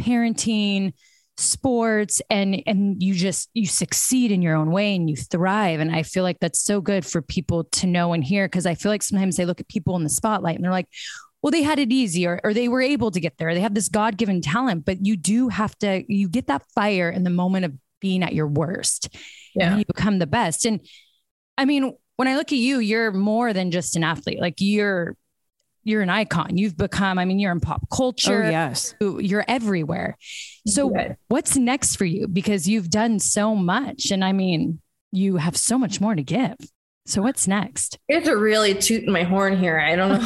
[0.01, 0.95] parenting,
[1.37, 5.81] sports and and you just you succeed in your own way and you thrive.
[5.81, 8.75] And i feel like that's so good for people to know and hear because i
[8.75, 10.89] feel like sometimes they look at people in the spotlight and they're like
[11.43, 13.53] well they had it easy or, or they were able to get there.
[13.53, 17.25] They have this god-given talent but you do have to you get that fire in
[17.25, 19.09] the moment of being at your worst
[19.55, 19.71] yeah.
[19.71, 20.65] and you become the best.
[20.67, 20.81] And
[21.59, 24.41] i mean when i look at you you're more than just an athlete.
[24.41, 25.17] Like you're
[25.85, 26.57] you're an icon.
[26.57, 28.45] You've become, I mean, you're in pop culture.
[28.45, 28.95] Oh, yes.
[29.01, 30.17] You're everywhere.
[30.67, 30.93] So
[31.29, 32.27] what's next for you?
[32.27, 34.11] Because you've done so much.
[34.11, 34.81] And I mean,
[35.13, 36.57] you have so much more to give.
[37.07, 37.99] So what's next?
[38.09, 39.79] You have to really toot my horn here.
[39.79, 40.23] I don't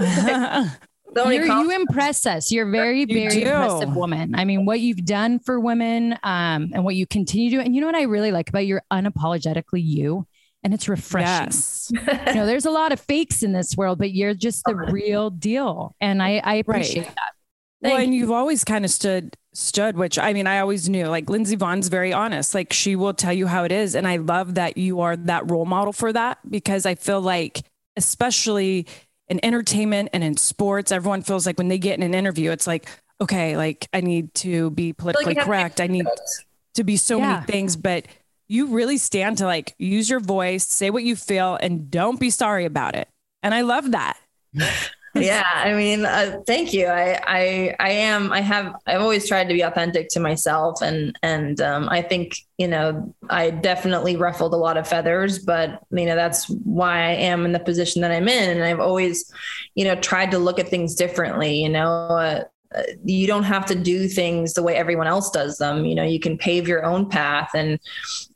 [0.00, 0.68] know.
[1.16, 2.50] you impress us.
[2.50, 4.34] You're very, very you impressive woman.
[4.34, 7.60] I mean, what you've done for women um, and what you continue to do.
[7.60, 10.26] And you know what I really like about you're unapologetically you
[10.64, 11.26] and it's refreshing.
[11.26, 11.90] Yes.
[11.92, 14.92] you know, there's a lot of fakes in this world, but you're just the oh,
[14.92, 15.94] real deal.
[16.00, 17.14] And I, I appreciate right.
[17.14, 17.32] that.
[17.82, 21.06] Thank well, and you've always kind of stood stood, which I mean, I always knew
[21.06, 22.54] like Lindsey Vonn's very honest.
[22.54, 23.96] Like she will tell you how it is.
[23.96, 27.62] And I love that you are that role model for that because I feel like,
[27.96, 28.86] especially
[29.28, 32.68] in entertainment and in sports, everyone feels like when they get in an interview, it's
[32.68, 32.88] like,
[33.20, 35.80] okay, like I need to be politically like correct.
[35.80, 36.06] I need
[36.74, 37.32] to be so yeah.
[37.32, 37.74] many things.
[37.74, 38.06] But
[38.52, 42.28] you really stand to like use your voice, say what you feel, and don't be
[42.28, 43.08] sorry about it.
[43.42, 44.18] And I love that.
[45.14, 46.86] yeah, I mean, uh, thank you.
[46.86, 48.30] I, I, I am.
[48.30, 48.74] I have.
[48.86, 53.14] I've always tried to be authentic to myself, and and um, I think you know
[53.30, 57.52] I definitely ruffled a lot of feathers, but you know that's why I am in
[57.52, 59.32] the position that I'm in, and I've always,
[59.74, 61.62] you know, tried to look at things differently.
[61.62, 62.44] You know, uh,
[63.04, 65.84] you don't have to do things the way everyone else does them.
[65.84, 67.50] You know, you can pave your own path.
[67.54, 67.78] And,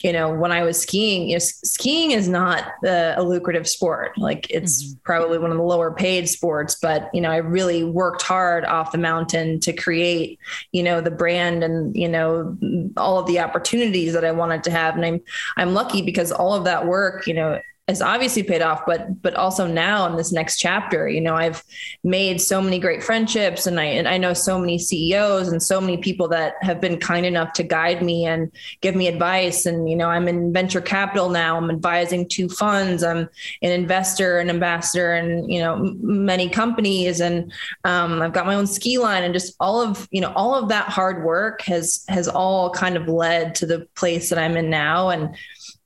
[0.02, 4.16] you know, when I was skiing, you know, skiing is not a lucrative sport.
[4.18, 4.98] Like it's mm-hmm.
[5.04, 8.92] probably one of the lower paid sports, but, you know, I really worked hard off
[8.92, 10.38] the mountain to create,
[10.72, 12.56] you know, the brand and, you know,
[12.96, 14.96] all of the opportunities that I wanted to have.
[14.96, 15.20] And I'm,
[15.56, 19.34] I'm lucky because all of that work, you know, has obviously paid off but but
[19.34, 21.62] also now in this next chapter you know i've
[22.02, 25.80] made so many great friendships and i and i know so many ceos and so
[25.80, 29.66] many people that have been kind enough to guide me and give me advice.
[29.66, 31.56] And you know i'm in venture capital now.
[31.56, 33.02] I'm advising two funds.
[33.02, 33.28] I'm
[33.62, 37.20] an investor and ambassador and you know many companies.
[37.20, 37.52] And
[37.84, 40.68] um, i've got my own ski line and just all of you know all of
[40.68, 44.70] that hard work has has all kind of led to the place that i'm in
[44.70, 45.10] now.
[45.10, 45.36] And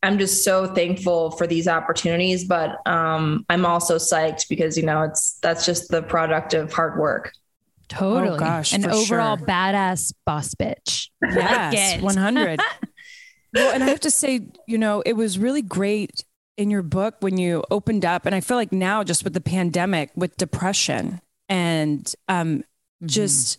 [0.03, 5.03] I'm just so thankful for these opportunities, but um, I'm also psyched because you know
[5.03, 7.33] it's that's just the product of hard work.
[7.89, 9.47] Totally, oh, gosh, an overall sure.
[9.47, 11.09] badass boss bitch.
[11.23, 12.61] Yes, 100.
[13.55, 16.25] well, and I have to say, you know, it was really great
[16.57, 19.41] in your book when you opened up, and I feel like now, just with the
[19.41, 23.07] pandemic, with depression and um, mm-hmm.
[23.07, 23.59] just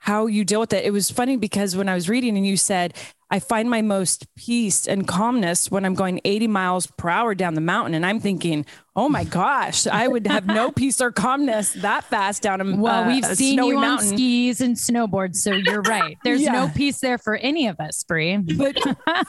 [0.00, 0.84] how you deal with it.
[0.84, 2.94] It was funny because when I was reading and you said,
[3.30, 7.54] I find my most peace and calmness when I'm going 80 miles per hour down
[7.54, 7.94] the mountain.
[7.94, 8.64] And I'm thinking,
[8.96, 12.80] oh my gosh, I would have no peace or calmness that fast down a mountain.
[12.80, 14.08] Well, uh, we've seen you mountain.
[14.08, 15.36] on skis and snowboards.
[15.36, 16.16] So you're right.
[16.24, 16.52] There's yeah.
[16.52, 18.38] no peace there for any of us, Brie.
[18.38, 18.78] But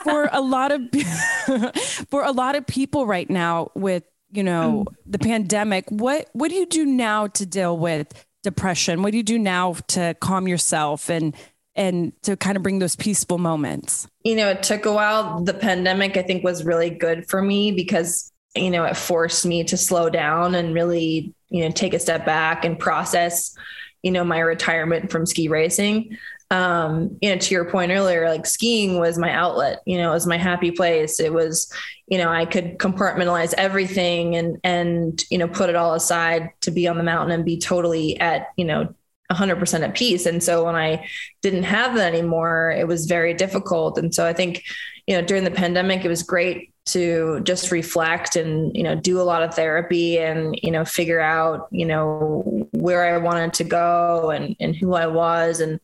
[0.00, 0.80] for a lot of
[2.08, 6.56] for a lot of people right now with, you know, the pandemic, what what do
[6.56, 9.02] you do now to deal with depression?
[9.02, 11.34] What do you do now to calm yourself and
[11.74, 14.06] and to kind of bring those peaceful moments?
[14.24, 15.42] You know, it took a while.
[15.42, 19.64] The pandemic, I think, was really good for me because, you know, it forced me
[19.64, 23.56] to slow down and really, you know, take a step back and process,
[24.02, 26.18] you know, my retirement from ski racing.
[26.52, 30.14] Um, you know, to your point earlier, like skiing was my outlet, you know, it
[30.14, 31.18] was my happy place.
[31.18, 31.72] It was,
[32.08, 36.70] you know, I could compartmentalize everything and, and, you know, put it all aside to
[36.70, 38.94] be on the mountain and be totally at, you know,
[39.30, 40.26] 100% at peace.
[40.26, 41.08] And so when I
[41.40, 43.96] didn't have that anymore, it was very difficult.
[43.96, 44.62] And so I think,
[45.06, 49.18] you know, during the pandemic, it was great to just reflect and, you know, do
[49.18, 53.64] a lot of therapy and, you know, figure out, you know, where I wanted to
[53.64, 55.60] go and, and who I was.
[55.60, 55.80] And,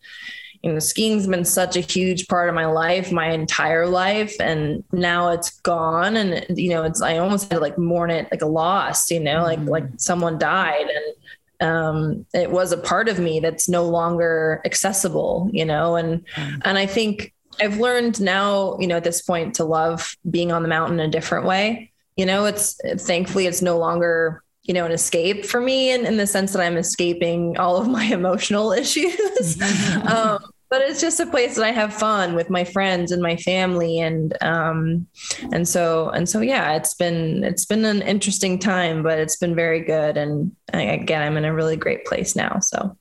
[0.63, 4.35] you know, skiing's been such a huge part of my life, my entire life.
[4.41, 6.17] And now it's gone.
[6.17, 9.21] And, you know, it's, I almost had to like mourn it like a loss, you
[9.21, 9.69] know, like, mm-hmm.
[9.69, 10.87] like someone died.
[10.87, 11.15] And,
[11.61, 16.63] um, it was a part of me that's no longer accessible, you know, and mm.
[16.65, 20.63] and I think I've learned now, you know, at this point to love being on
[20.63, 21.91] the mountain a different way.
[22.17, 26.19] You know, it's thankfully it's no longer you know, an escape for me in, in
[26.19, 29.61] the sense that I'm escaping all of my emotional issues.
[30.07, 30.39] um,
[30.71, 33.99] but it's just a place that I have fun with my friends and my family.
[33.99, 35.07] And, um,
[35.51, 39.55] and so, and so, yeah, it's been, it's been an interesting time, but it's been
[39.55, 40.19] very good.
[40.19, 42.59] And I, again, I'm in a really great place now.
[42.61, 42.99] So.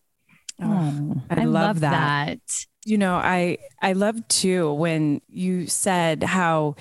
[0.63, 2.29] Oh, I, I love, love that.
[2.29, 2.65] that.
[2.85, 6.77] You know, I, I love too, when you said how,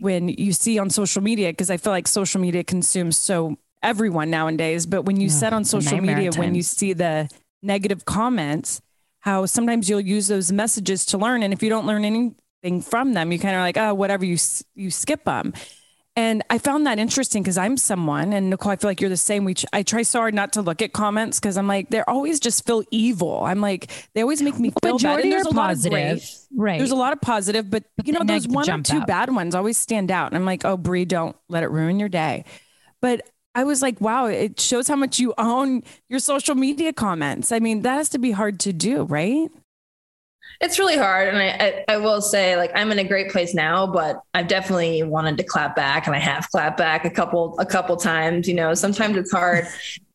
[0.00, 4.30] when you see on social media, because I feel like social media consumes so everyone
[4.30, 7.28] nowadays, but when you said on social media, when you see the
[7.62, 8.80] negative comments,
[9.20, 11.42] how sometimes you'll use those messages to learn.
[11.42, 14.36] And if you don't learn anything from them, you kind of like, oh, whatever, you,
[14.74, 15.52] you skip them.
[16.18, 19.18] And I found that interesting because I'm someone, and Nicole, I feel like you're the
[19.18, 19.44] same.
[19.44, 22.40] We I try so hard not to look at comments because I'm like they're always
[22.40, 23.44] just feel evil.
[23.44, 25.20] I'm like they always make me feel bad.
[25.20, 26.78] And there's a positive, lot of great, right?
[26.78, 29.06] There's a lot of positive, but, but you know those one or two out.
[29.06, 30.28] bad ones always stand out.
[30.28, 32.46] And I'm like, oh, Brie, don't let it ruin your day.
[33.02, 37.50] But I was like, wow, it shows how much you own your social media comments.
[37.50, 39.48] I mean, that has to be hard to do, right?
[40.60, 41.28] It's really hard.
[41.28, 44.48] And I, I, I, will say, like, I'm in a great place now, but I've
[44.48, 48.48] definitely wanted to clap back and I have clapped back a couple, a couple times,
[48.48, 49.66] you know, sometimes it's hard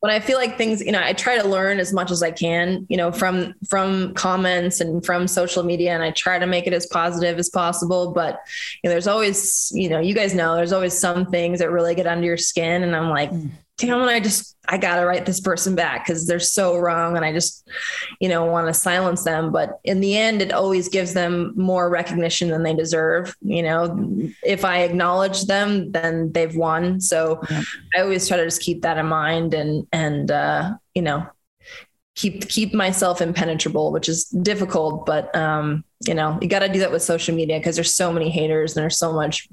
[0.01, 2.31] but I feel like things, you know, I try to learn as much as I
[2.31, 6.65] can, you know, from from comments and from social media, and I try to make
[6.65, 8.11] it as positive as possible.
[8.11, 8.39] But
[8.83, 11.93] you know, there's always, you know, you guys know, there's always some things that really
[11.93, 15.39] get under your skin, and I'm like, mm damn I just I gotta write this
[15.39, 17.67] person back because they're so wrong and I just,
[18.19, 19.51] you know, want to silence them.
[19.51, 23.35] But in the end, it always gives them more recognition than they deserve.
[23.41, 27.01] You know, if I acknowledge them, then they've won.
[27.01, 27.63] So yeah.
[27.95, 31.27] I always try to just keep that in mind and and uh, you know,
[32.15, 36.79] keep keep myself impenetrable, which is difficult, but um, you know, you got to do
[36.79, 39.47] that with social media because there's so many haters and there's so much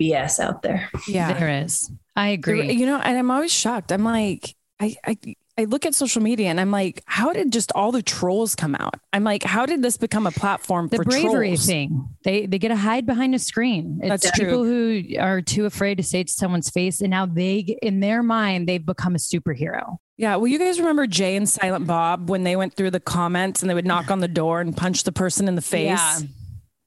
[0.00, 0.90] BS out there.
[1.06, 1.90] Yeah, there is.
[2.16, 2.72] I agree.
[2.72, 3.92] You know, and I'm always shocked.
[3.92, 5.18] I'm like, I, I,
[5.56, 8.74] I look at social media and I'm like, how did just all the trolls come
[8.74, 8.94] out?
[9.12, 11.66] I'm like, how did this become a platform the for bravery trolls?
[11.66, 12.08] thing?
[12.24, 14.00] They they get to hide behind a screen.
[14.02, 15.02] It's That's people true.
[15.02, 18.22] who are too afraid to say it to someone's face, and now they, in their
[18.22, 19.98] mind, they've become a superhero.
[20.16, 20.36] Yeah.
[20.36, 23.70] Well, you guys remember Jay and Silent Bob when they went through the comments and
[23.70, 25.88] they would knock on the door and punch the person in the face?
[25.88, 26.18] Yeah.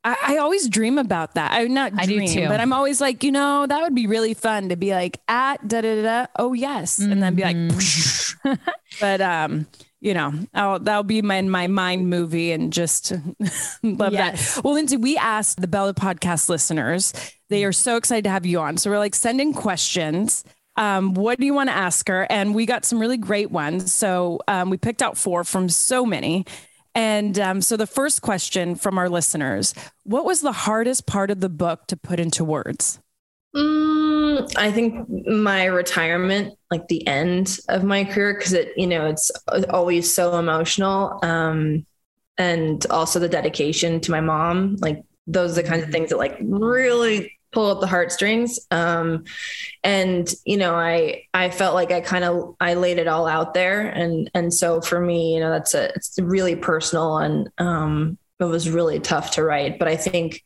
[0.08, 1.52] I, I always dream about that.
[1.52, 4.70] I not dream, I but I'm always like, you know, that would be really fun
[4.70, 6.02] to be like at da da da.
[6.02, 7.12] da oh yes, mm-hmm.
[7.12, 8.54] and then be like, mm-hmm.
[9.02, 9.67] but um,
[10.00, 13.12] you know, I'll, that'll be my my mind movie and just
[13.84, 14.56] love yes.
[14.56, 14.63] that.
[14.63, 17.13] Well, Lindsey, we asked the Bella podcast listeners.
[17.50, 18.78] They are so excited to have you on.
[18.78, 20.46] So we're like, send in questions.
[20.78, 22.28] Um, what do you want to ask her?
[22.30, 23.91] And we got some really great ones.
[23.91, 26.46] So um, we picked out four from so many.
[26.98, 31.40] And um, so the first question from our listeners What was the hardest part of
[31.40, 33.00] the book to put into words?
[33.56, 39.06] Mm, I think my retirement, like the end of my career, because it, you know,
[39.06, 39.32] it's
[39.70, 41.20] always so emotional.
[41.24, 41.86] Um,
[42.40, 44.78] and also the dedication to my mom.
[44.80, 48.60] Like those are the kinds of things that like really pull up the heartstrings.
[48.72, 49.24] Um,
[49.84, 53.54] and you know, I I felt like I kind of I laid it all out
[53.54, 58.18] there, and and so for me, you know, that's a it's really personal, and um,
[58.40, 59.80] it was really tough to write.
[59.80, 60.44] But I think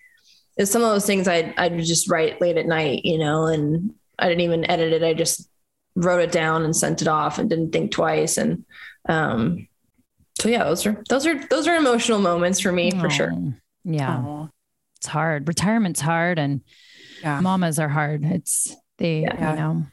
[0.58, 3.94] it's some of those things I I just write late at night, you know, and
[4.20, 5.04] I didn't even edit it.
[5.04, 5.50] I just
[5.96, 8.66] wrote it down and sent it off, and didn't think twice, and
[9.10, 9.68] um,
[10.40, 13.02] so yeah, those are those are those are emotional moments for me Aww.
[13.02, 13.34] for sure.
[13.84, 14.18] Yeah.
[14.18, 14.50] Aww.
[15.02, 15.48] It's hard.
[15.48, 16.62] Retirement's hard and
[17.24, 17.40] yeah.
[17.40, 18.24] mamas are hard.
[18.24, 19.50] It's they, yeah.
[19.50, 19.86] you know,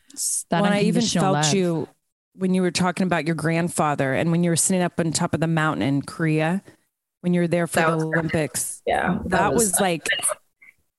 [0.50, 1.54] that well, I even felt love.
[1.54, 1.88] you
[2.34, 5.32] when you were talking about your grandfather and when you were sitting up on top
[5.32, 6.62] of the mountain in Korea
[7.22, 8.82] when you were there for that the Olympics.
[8.86, 9.20] Yeah.
[9.22, 10.06] That, that was, was like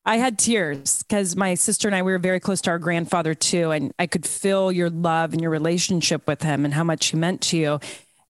[0.06, 3.36] I had tears because my sister and I we were very close to our grandfather
[3.36, 7.08] too, and I could feel your love and your relationship with him and how much
[7.08, 7.80] he meant to you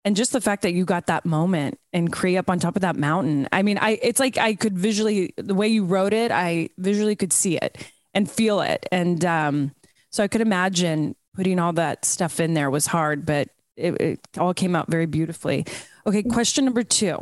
[0.04, 2.82] and just the fact that you got that moment and Cree up on top of
[2.82, 3.48] that mountain.
[3.52, 7.16] I mean, I it's like I could visually the way you wrote it, I visually
[7.16, 7.78] could see it
[8.14, 8.86] and feel it.
[8.90, 9.74] And um,
[10.10, 14.20] so I could imagine putting all that stuff in there was hard, but it, it
[14.38, 15.64] all came out very beautifully.
[16.06, 17.20] Okay, question number two.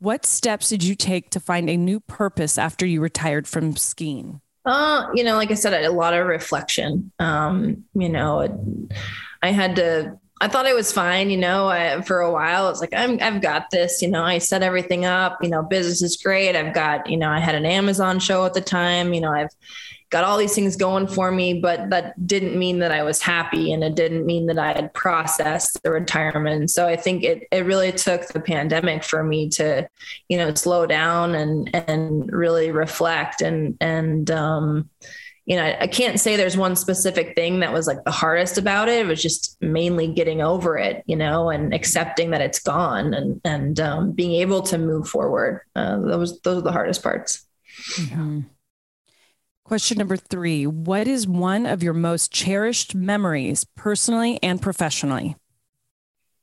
[0.00, 4.40] What steps did you take to find a new purpose after you retired from skiing?
[4.64, 7.12] Uh, you know, like I said, a lot of reflection.
[7.18, 8.88] Um, you know,
[9.42, 12.68] I had to I thought it was fine, you know, I, for a while.
[12.68, 16.02] It's like, I'm, I've got this, you know, I set everything up, you know, business
[16.02, 16.54] is great.
[16.54, 19.48] I've got, you know, I had an Amazon show at the time, you know, I've
[20.10, 23.72] got all these things going for me, but that didn't mean that I was happy
[23.72, 26.70] and it didn't mean that I had processed the retirement.
[26.70, 29.88] So I think it it really took the pandemic for me to,
[30.28, 34.90] you know, slow down and and really reflect and and um
[35.46, 38.88] you know, I can't say there's one specific thing that was like the hardest about
[38.88, 39.04] it.
[39.04, 43.40] It was just mainly getting over it, you know, and accepting that it's gone and
[43.44, 45.60] and um, being able to move forward.
[45.76, 47.46] Uh, those those are the hardest parts.
[47.92, 48.40] Mm-hmm.
[49.64, 55.36] Question number three: What is one of your most cherished memories, personally and professionally?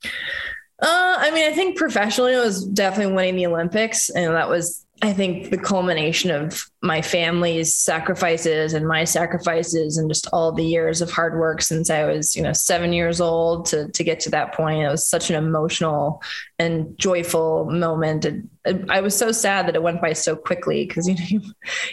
[0.03, 4.85] Uh, I mean, I think professionally, it was definitely winning the Olympics, and that was
[5.01, 10.65] I think the culmination of my family's sacrifices and my sacrifices and just all the
[10.65, 14.19] years of hard work since I was, you know, seven years old to to get
[14.21, 14.81] to that point.
[14.81, 16.23] It was such an emotional
[16.57, 18.25] and joyful moment.
[18.25, 18.49] And
[18.89, 21.41] I was so sad that it went by so quickly because you know you,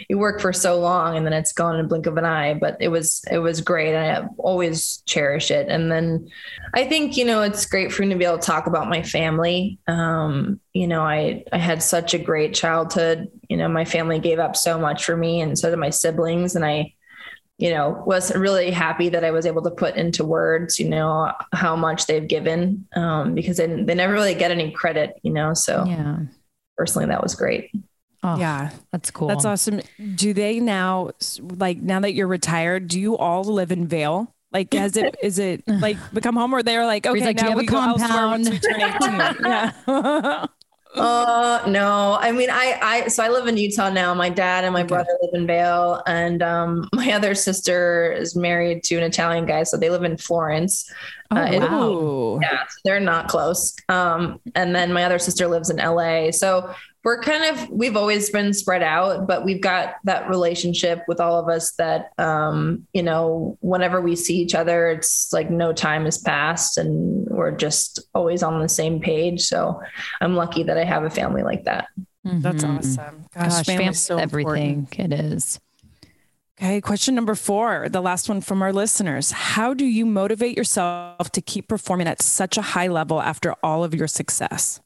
[0.09, 2.55] you work for so long and then it's gone in a blink of an eye.
[2.55, 3.93] But it was it was great.
[3.93, 5.69] and I always cherish it.
[5.69, 6.27] And then
[6.73, 9.03] I think you know it's great for me to be able to talk about my
[9.03, 9.77] family.
[9.87, 13.29] Um, you know, I I had such a great childhood.
[13.49, 16.55] You know, my family gave up so much for me, and so did my siblings.
[16.55, 16.93] And I
[17.59, 21.33] you know, was really happy that I was able to put into words, you know,
[21.51, 25.53] how much they've given um, because they, they never really get any credit, you know.
[25.53, 26.19] So yeah,
[26.77, 27.69] personally, that was great.
[28.23, 29.27] Oh, yeah, that's cool.
[29.27, 29.81] That's awesome.
[30.15, 34.33] Do they now, like, now that you're retired, do you all live in Vail?
[34.53, 37.65] Like, has it is it like become home, or they're like, okay, like, now we
[37.65, 39.13] go elsewhere once we turn 18?
[39.45, 40.45] yeah.
[40.95, 42.17] uh no.
[42.19, 44.13] I mean i i so i live in utah now.
[44.13, 48.83] My dad and my brother live in vail and um my other sister is married
[48.85, 50.91] to an italian guy so they live in florence.
[51.31, 52.39] Oh, uh, wow.
[52.41, 53.75] yeah they're not close.
[53.87, 56.73] Um and then my other sister lives in la so
[57.09, 61.39] we're kind of we've always been spread out but we've got that relationship with all
[61.39, 66.05] of us that um you know whenever we see each other it's like no time
[66.05, 69.81] has passed and we're just always on the same page so
[70.21, 71.87] i'm lucky that i have a family like that
[72.23, 72.41] mm-hmm.
[72.41, 75.13] that's awesome gosh, gosh family's so everything important.
[75.13, 75.59] it is
[76.61, 79.31] Okay, question number four, the last one from our listeners.
[79.31, 83.85] How do you motivate yourself to keep performing at such a high level after all
[83.85, 84.81] of your success?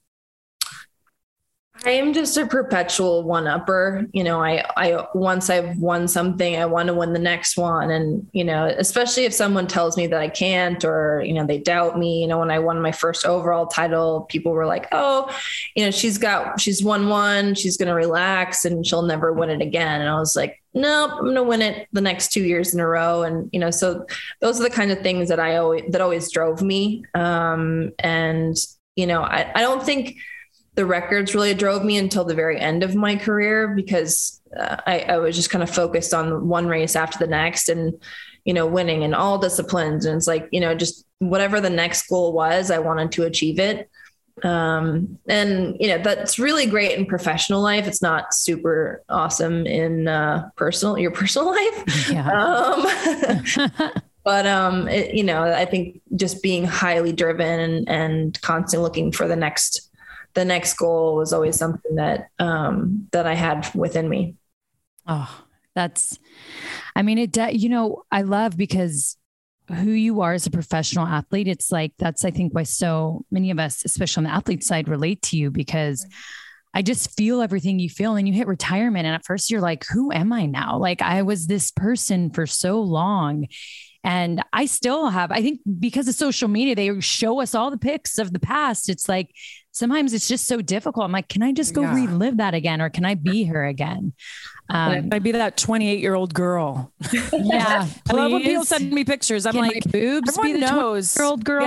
[1.85, 4.07] I am just a perpetual one upper.
[4.13, 7.91] You know, I, I, once I've won something, I want to win the next one.
[7.91, 11.57] And, you know, especially if someone tells me that I can't or, you know, they
[11.57, 15.29] doubt me, you know, when I won my first overall title, people were like, oh,
[15.75, 19.49] you know, she's got, she's won one, she's going to relax and she'll never win
[19.49, 19.99] it again.
[19.99, 22.79] And I was like, nope, I'm going to win it the next two years in
[22.79, 23.23] a row.
[23.23, 24.05] And, you know, so
[24.39, 27.03] those are the kind of things that I always, that always drove me.
[27.13, 28.55] Um, and,
[28.95, 30.15] you know, I, I don't think,
[30.75, 34.99] the records really drove me until the very end of my career because uh, I,
[35.01, 37.93] I, was just kind of focused on one race after the next and
[38.45, 40.05] you know winning in all disciplines.
[40.05, 43.59] And it's like you know just whatever the next goal was i wanted to achieve
[43.59, 43.89] it.
[44.43, 47.87] Um, and you know that's really great in professional life.
[47.87, 52.09] It's not super awesome in uh, personal your personal life.
[52.09, 52.29] Yeah.
[52.31, 53.91] um,
[54.23, 59.11] but um it, you know i think just being highly driven and, and constantly looking
[59.11, 59.91] for the next
[60.33, 64.35] the next goal was always something that um, that I had within me.
[65.07, 65.43] Oh,
[65.75, 66.17] that's,
[66.95, 69.17] I mean, it, you know, I love because
[69.67, 73.51] who you are as a professional athlete, it's like, that's, I think, why so many
[73.51, 76.05] of us, especially on the athlete side, relate to you because
[76.73, 78.15] I just feel everything you feel.
[78.15, 79.05] And you hit retirement.
[79.05, 80.77] And at first, you're like, who am I now?
[80.77, 83.47] Like, I was this person for so long.
[84.03, 87.77] And I still have, I think because of social media, they show us all the
[87.77, 88.89] pics of the past.
[88.89, 89.33] It's like
[89.71, 91.05] sometimes it's just so difficult.
[91.05, 91.95] I'm like, can I just go yeah.
[91.95, 94.13] relive that again or can I be her again?
[94.69, 96.91] Um, I'd be that 28 year old girl.
[97.11, 97.87] Yeah.
[98.09, 99.45] I love when people send me pictures.
[99.45, 101.15] I'm can like, boobs be the knows.
[101.17, 101.63] year old girl.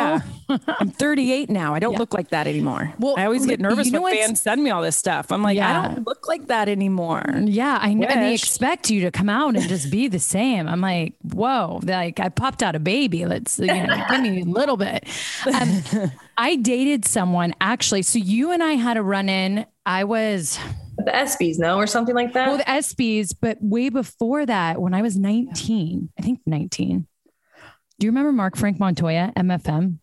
[0.48, 0.58] Yeah.
[0.66, 1.74] I'm 38 now.
[1.74, 1.98] I don't yeah.
[1.98, 2.94] look like that anymore.
[2.98, 5.30] Well, I always get nervous you know when fans send me all this stuff.
[5.30, 5.82] I'm like, yeah.
[5.82, 7.24] I don't look like that anymore.
[7.44, 7.78] Yeah.
[7.80, 8.06] I know.
[8.06, 10.66] And they expect you to come out and just be the same.
[10.66, 13.24] I'm like, whoa, like I popped out a baby.
[13.24, 15.08] Let's, you know, give me a little bit.
[15.46, 18.02] Um, I dated someone actually.
[18.02, 19.64] So you and I had a run in.
[19.86, 20.58] I was
[20.98, 22.48] the ESPYs, no, or something like that.
[22.48, 27.06] Well, the ESPYs, but way before that, when I was 19, I think 19.
[27.98, 29.98] Do you remember Mark Frank Montoya, MFM?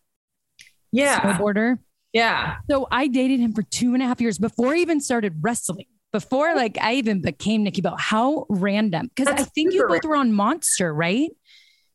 [0.92, 1.20] Yeah.
[1.20, 1.78] Snowboarder.
[2.12, 2.56] Yeah.
[2.70, 5.86] So I dated him for two and a half years before I even started wrestling.
[6.12, 7.96] Before like I even became Nikki Bell.
[7.98, 9.10] How random.
[9.14, 11.30] Because I think you both were on Monster, right?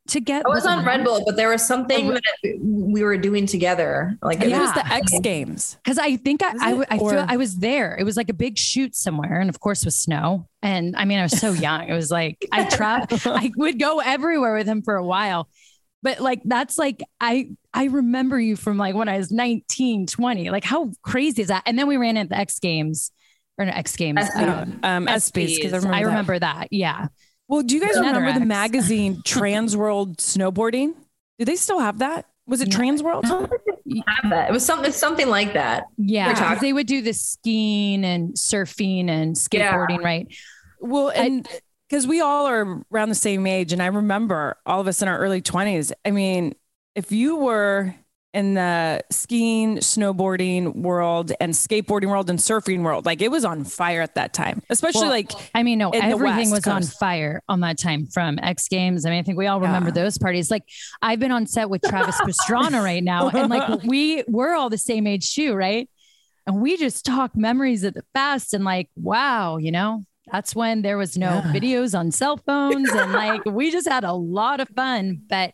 [0.10, 0.46] To get?
[0.46, 4.18] I was on Red Bull, but there was something Oh, that we were doing together.
[4.22, 5.78] Like It it was was the X Games.
[5.84, 6.96] Because I think I, Was I.
[6.96, 7.96] I Or- feel I was there.
[8.00, 10.48] It was like a big shoot somewhere, and of course with snow.
[10.62, 11.88] And I mean, I was so young.
[11.90, 13.22] It was like I traveled.
[13.26, 15.50] I would go everywhere with him for a while.
[16.02, 20.50] But like that's like I I remember you from like when I was 19, 20.
[20.50, 21.64] Like how crazy is that?
[21.66, 23.12] And then we ran at the X Games
[23.58, 24.20] or no, X Games.
[24.22, 24.42] SB.
[24.48, 25.74] um, Um, ESPYs, 'cause ESPYs.
[25.74, 26.06] I remember, I that.
[26.08, 26.68] remember that.
[26.72, 27.08] Yeah.
[27.50, 30.94] Well, do you guys Another remember the magazine Trans World Snowboarding?
[31.40, 32.26] Do they still have that?
[32.48, 32.78] Was it No.
[32.78, 33.26] Trans World?
[33.26, 33.50] have
[34.30, 34.50] that.
[34.50, 35.86] It was something something like that.
[35.98, 36.28] Yeah.
[36.28, 40.28] We're 'cause talking- they would do the skiing and surfing and skateboarding, right?
[40.80, 41.48] Well, and
[41.90, 45.08] because we all are around the same age, and I remember all of us in
[45.08, 45.92] our early 20s.
[46.06, 46.54] I mean,
[46.96, 47.96] if you were
[48.34, 53.64] in the skiing, snowboarding world, and skateboarding world, and surfing world, like it was on
[53.64, 57.62] fire at that time, especially Well, like I mean, no, everything was on fire on
[57.62, 59.06] that time from X Games.
[59.06, 60.04] I mean, I think we all remember Yeah.
[60.04, 60.52] those parties.
[60.52, 60.64] Like
[61.02, 64.78] I've been on set with Travis Pastrana right now, and like we we're all the
[64.78, 65.90] same age too, right?
[66.46, 70.82] And we just talk memories of the past and like, wow, you know, that's when
[70.84, 71.52] there was no Yeah.
[71.52, 75.22] videos on cell phones, and like we just had a lot of fun.
[75.28, 75.54] But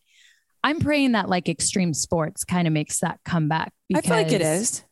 [0.66, 3.72] I'm praying that like extreme sports kind of makes that comeback.
[3.96, 4.84] I feel like it is.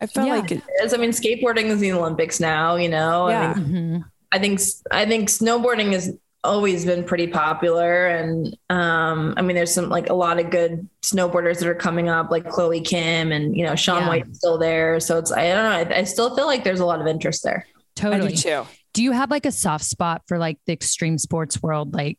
[0.00, 0.34] I feel Yeah.
[0.36, 0.58] like it.
[0.58, 0.92] It is.
[0.92, 2.74] I mean, skateboarding is in the Olympics now.
[2.76, 3.28] You know.
[3.28, 3.54] Yeah.
[3.56, 4.04] I mean, Mhm.
[4.32, 4.60] I think
[4.90, 6.10] I think snowboarding has
[6.44, 10.88] always been pretty popular, and um, I mean, there's some like a lot of good
[11.02, 14.08] snowboarders that are coming up, like Chloe Kim, and you know, Sean Yeah.
[14.08, 14.98] White's still there.
[14.98, 15.94] So it's I don't know.
[15.94, 17.64] I, I still feel like there's a lot of interest there.
[17.68, 18.34] I do Totally.
[18.36, 18.62] too.
[18.94, 22.18] do you have like a soft spot for like the extreme sports world like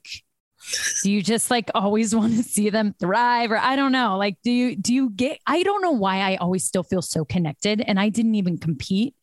[1.03, 4.37] do you just like always want to see them thrive or i don't know like
[4.43, 7.81] do you do you get i don't know why i always still feel so connected
[7.81, 9.15] and i didn't even compete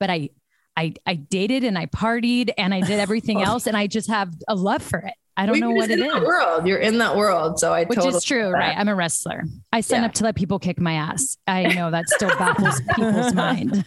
[0.00, 0.28] but i
[0.76, 4.32] i i dated and i partied and i did everything else and i just have
[4.48, 5.14] a love for it.
[5.34, 6.66] I don't Well, know what just it in world.
[6.66, 8.76] You're in that world, so I which totally is true right?
[8.76, 9.44] i'm a wrestler.
[9.72, 10.06] I sign Yeah.
[10.08, 11.38] up to let people kick my ass.
[11.46, 13.82] I know that still baffles people's mind.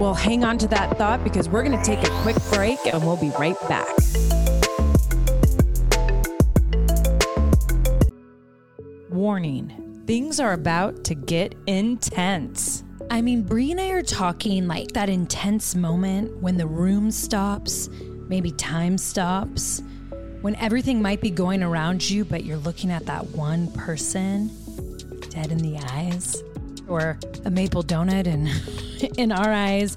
[0.00, 3.04] Well, hang on to that thought because we're going to take a quick break and
[3.04, 3.88] we'll be right back.
[9.22, 12.82] Warning things are about to get intense.
[13.08, 17.88] I mean, Brie and I are talking like that intense moment when the room stops,
[18.26, 19.80] maybe time stops,
[20.40, 24.50] when everything might be going around you, but you're looking at that one person
[25.30, 26.42] dead in the eyes,
[26.88, 28.50] or a maple donut in,
[29.18, 29.96] in our eyes.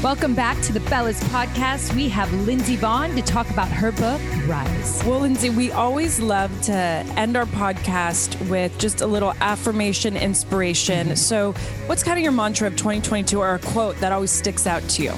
[0.00, 1.92] Welcome back to the Bellas podcast.
[1.92, 5.02] We have Lindsey Vonn to talk about her book, Rise.
[5.04, 11.16] Well, Lindsey, we always love to end our podcast with just a little affirmation, inspiration.
[11.16, 11.50] So,
[11.86, 15.02] what's kind of your mantra of 2022 or a quote that always sticks out to
[15.02, 15.12] you?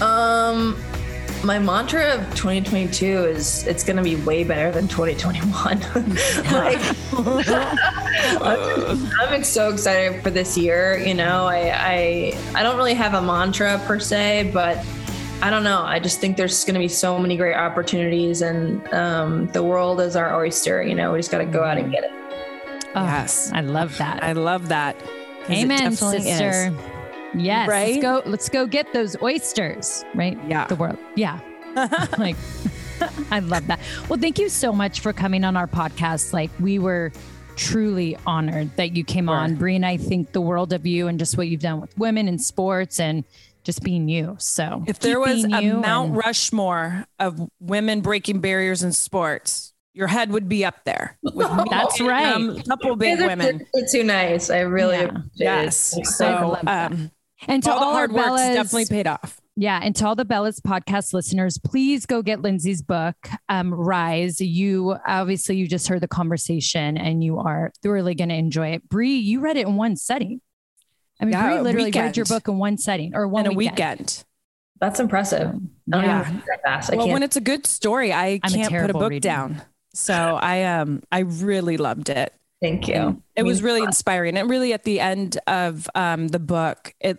[0.00, 0.76] Um,
[1.44, 5.80] my mantra of 2022 is it's going to be way better than 2021.
[6.52, 6.78] like,
[9.20, 10.98] I'm so excited for this year.
[10.98, 14.84] You know, I, I I don't really have a mantra per se, but
[15.42, 15.82] I don't know.
[15.82, 20.00] I just think there's going to be so many great opportunities, and um, the world
[20.00, 20.82] is our oyster.
[20.82, 22.10] You know, we just got to go out and get it.
[22.94, 23.50] Oh, Yes.
[23.52, 24.22] I love that.
[24.22, 24.96] I love that.
[25.48, 26.72] Amen, definitely is.
[27.32, 27.44] Sister.
[27.44, 27.68] Yes.
[27.68, 27.92] Right?
[27.94, 28.22] Let's go.
[28.30, 30.04] Let's go get those oysters.
[30.14, 30.38] Right.
[30.48, 30.66] Yeah.
[30.66, 30.98] The world.
[31.16, 31.40] Yeah.
[32.18, 32.36] like,
[33.30, 33.80] I love that.
[34.08, 36.32] Well, thank you so much for coming on our podcast.
[36.32, 37.12] Like, we were
[37.56, 39.54] truly honored that you came on.
[39.54, 42.26] Brie and I think the world of you and just what you've done with women
[42.28, 43.24] in sports and
[43.64, 44.36] just being you.
[44.38, 50.06] So, If there was a Mount and- Rushmore of women breaking barriers in sports, your
[50.06, 51.18] head would be up there.
[51.22, 52.34] With me That's and, right.
[52.34, 53.58] um, a couple big You guys are women.
[53.76, 54.48] too- too nice.
[54.48, 55.02] I really Yeah.
[55.04, 55.96] appreciate Yes.
[55.98, 56.06] it.
[56.06, 56.24] So,
[56.54, 56.92] love that.
[56.92, 57.10] um,
[57.48, 59.40] and to all all, the hard our work's Bellas, definitely paid off.
[59.56, 63.16] Yeah, and to all the Bella's podcast listeners, please go get Lindsey's book,
[63.48, 64.40] um, Rise.
[64.40, 68.88] You obviously you just heard the conversation, and you are thoroughly going to enjoy it.
[68.88, 70.40] Brie, you read it in one setting.
[71.20, 73.52] I mean, Yeah, Brie a literally read your book in one setting or one in
[73.52, 73.76] a weekend.
[74.00, 74.24] weekend.
[74.80, 75.48] That's impressive.
[75.48, 75.52] I
[75.90, 76.20] don't Yeah.
[76.22, 76.90] even read that fast.
[76.92, 77.12] I well, can't.
[77.12, 79.20] when it's a good story, I I'm can't put a book reader.
[79.28, 79.62] down.
[79.92, 82.32] So I um I really loved it.
[82.62, 83.22] Thank you.
[83.36, 84.38] It was really inspiring.
[84.38, 87.18] And really at the end of um the book, it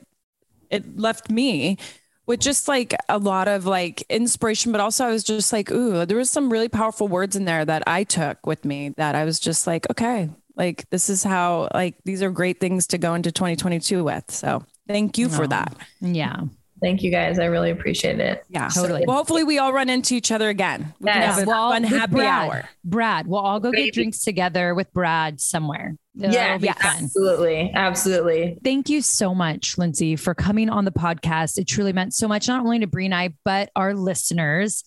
[0.71, 1.77] it left me
[2.25, 6.05] with just like a lot of like inspiration, but also I was just like, ooh,
[6.05, 9.25] there was some really powerful words in there that I took with me that I
[9.25, 13.13] was just like, okay, like this is how like these are great things to go
[13.15, 14.29] into 2022 with.
[14.29, 15.47] So thank you for Oh.
[15.47, 15.75] that.
[15.99, 16.41] Yeah,
[16.81, 17.37] Thank you guys.
[17.37, 18.43] I really appreciate it.
[18.49, 18.67] Yeah.
[18.69, 19.03] Totally.
[19.05, 20.93] Well, hopefully we all run into each other again.
[20.99, 21.35] We can Yes.
[21.35, 22.27] have a Well, fun happy Brad.
[22.49, 22.69] hour.
[22.83, 23.85] Brad, we'll all go Maybe.
[23.85, 25.95] get drinks together with Brad somewhere.
[26.15, 27.03] That'll yeah, be yeah, fun.
[27.03, 28.57] absolutely, absolutely.
[28.63, 31.57] Thank you so much, Lindsey, for coming on the podcast.
[31.59, 34.83] It truly meant so much, not only to Brie and I, but our listeners.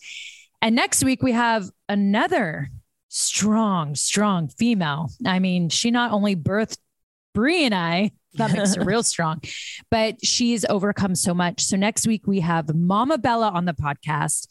[0.61, 2.71] And next week, we have another
[3.09, 5.11] strong, strong female.
[5.25, 6.79] I mean, she not only birthed
[7.35, 9.41] Brie and I, that makes her real strong,
[9.91, 11.63] but she's overcome so much.
[11.63, 14.47] So next week, we have Mama Bella on the podcast.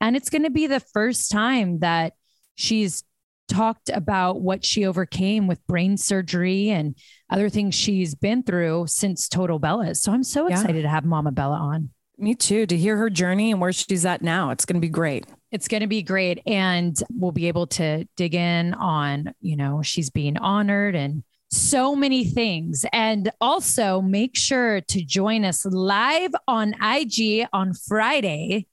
[0.00, 2.14] And it's going to be the first time that
[2.54, 3.04] she's
[3.48, 6.94] talked about what she overcame with brain surgery and
[7.30, 9.94] other things she's been through since Total Bella.
[9.94, 10.60] So I'm so Yeah.
[10.60, 11.90] excited to have Mama Bella on.
[12.18, 12.66] Me too.
[12.66, 15.24] To hear her journey and where she's at now, it's going to be great.
[15.50, 16.40] It's going to be great.
[16.46, 21.96] And we'll be able to dig in on, you know, she's being honored and so
[21.96, 22.84] many things.
[22.92, 28.66] And also make sure to join us live on IG on Friday.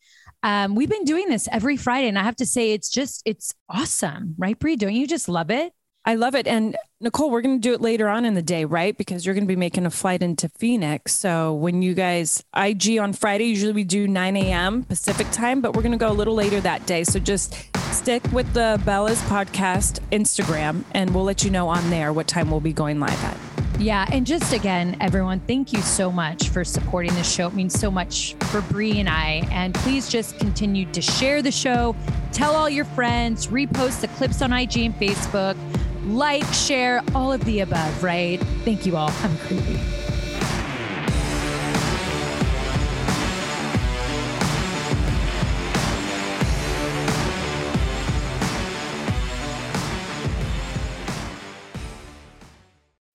[0.44, 3.54] Um, we've been doing this every Friday, and I have to say, it's just, it's
[3.68, 4.76] awesome, right, Brie?
[4.76, 5.74] Don't you just love it?
[6.06, 6.46] I love it.
[6.46, 8.96] And Nicole, we're going to do it later on in the day, right?
[8.96, 11.16] Because you're going to be making a flight into Phoenix.
[11.16, 14.84] So when you guys, IG on Friday, usually we do 9 a.m.
[14.84, 17.04] Pacific time, but we're going to go a little later that day.
[17.04, 17.56] So just
[17.92, 22.52] stick with the Bella's podcast Instagram and we'll let you know on there what time
[22.52, 23.38] we'll be going live at.
[23.80, 24.08] Yeah.
[24.12, 27.48] And just again, everyone, thank you so much for supporting the show.
[27.48, 29.48] It means so much for Brie and I.
[29.52, 31.96] And please just continue to share the show,
[32.32, 35.58] tell all your friends, repost the clips on IG and Facebook,
[36.06, 38.40] like, share, all of the above, right?
[38.64, 39.12] Thank you all.
[39.24, 39.80] I'm creepy.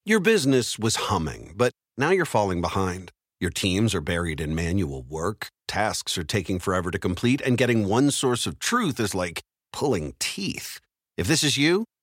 [0.03, 3.11] Your business was humming, but now you're falling behind.
[3.39, 7.87] Your teams are buried in manual work, tasks are taking forever to complete, and getting
[7.87, 10.79] one source of truth is like pulling teeth.
[11.17, 11.85] If this is you,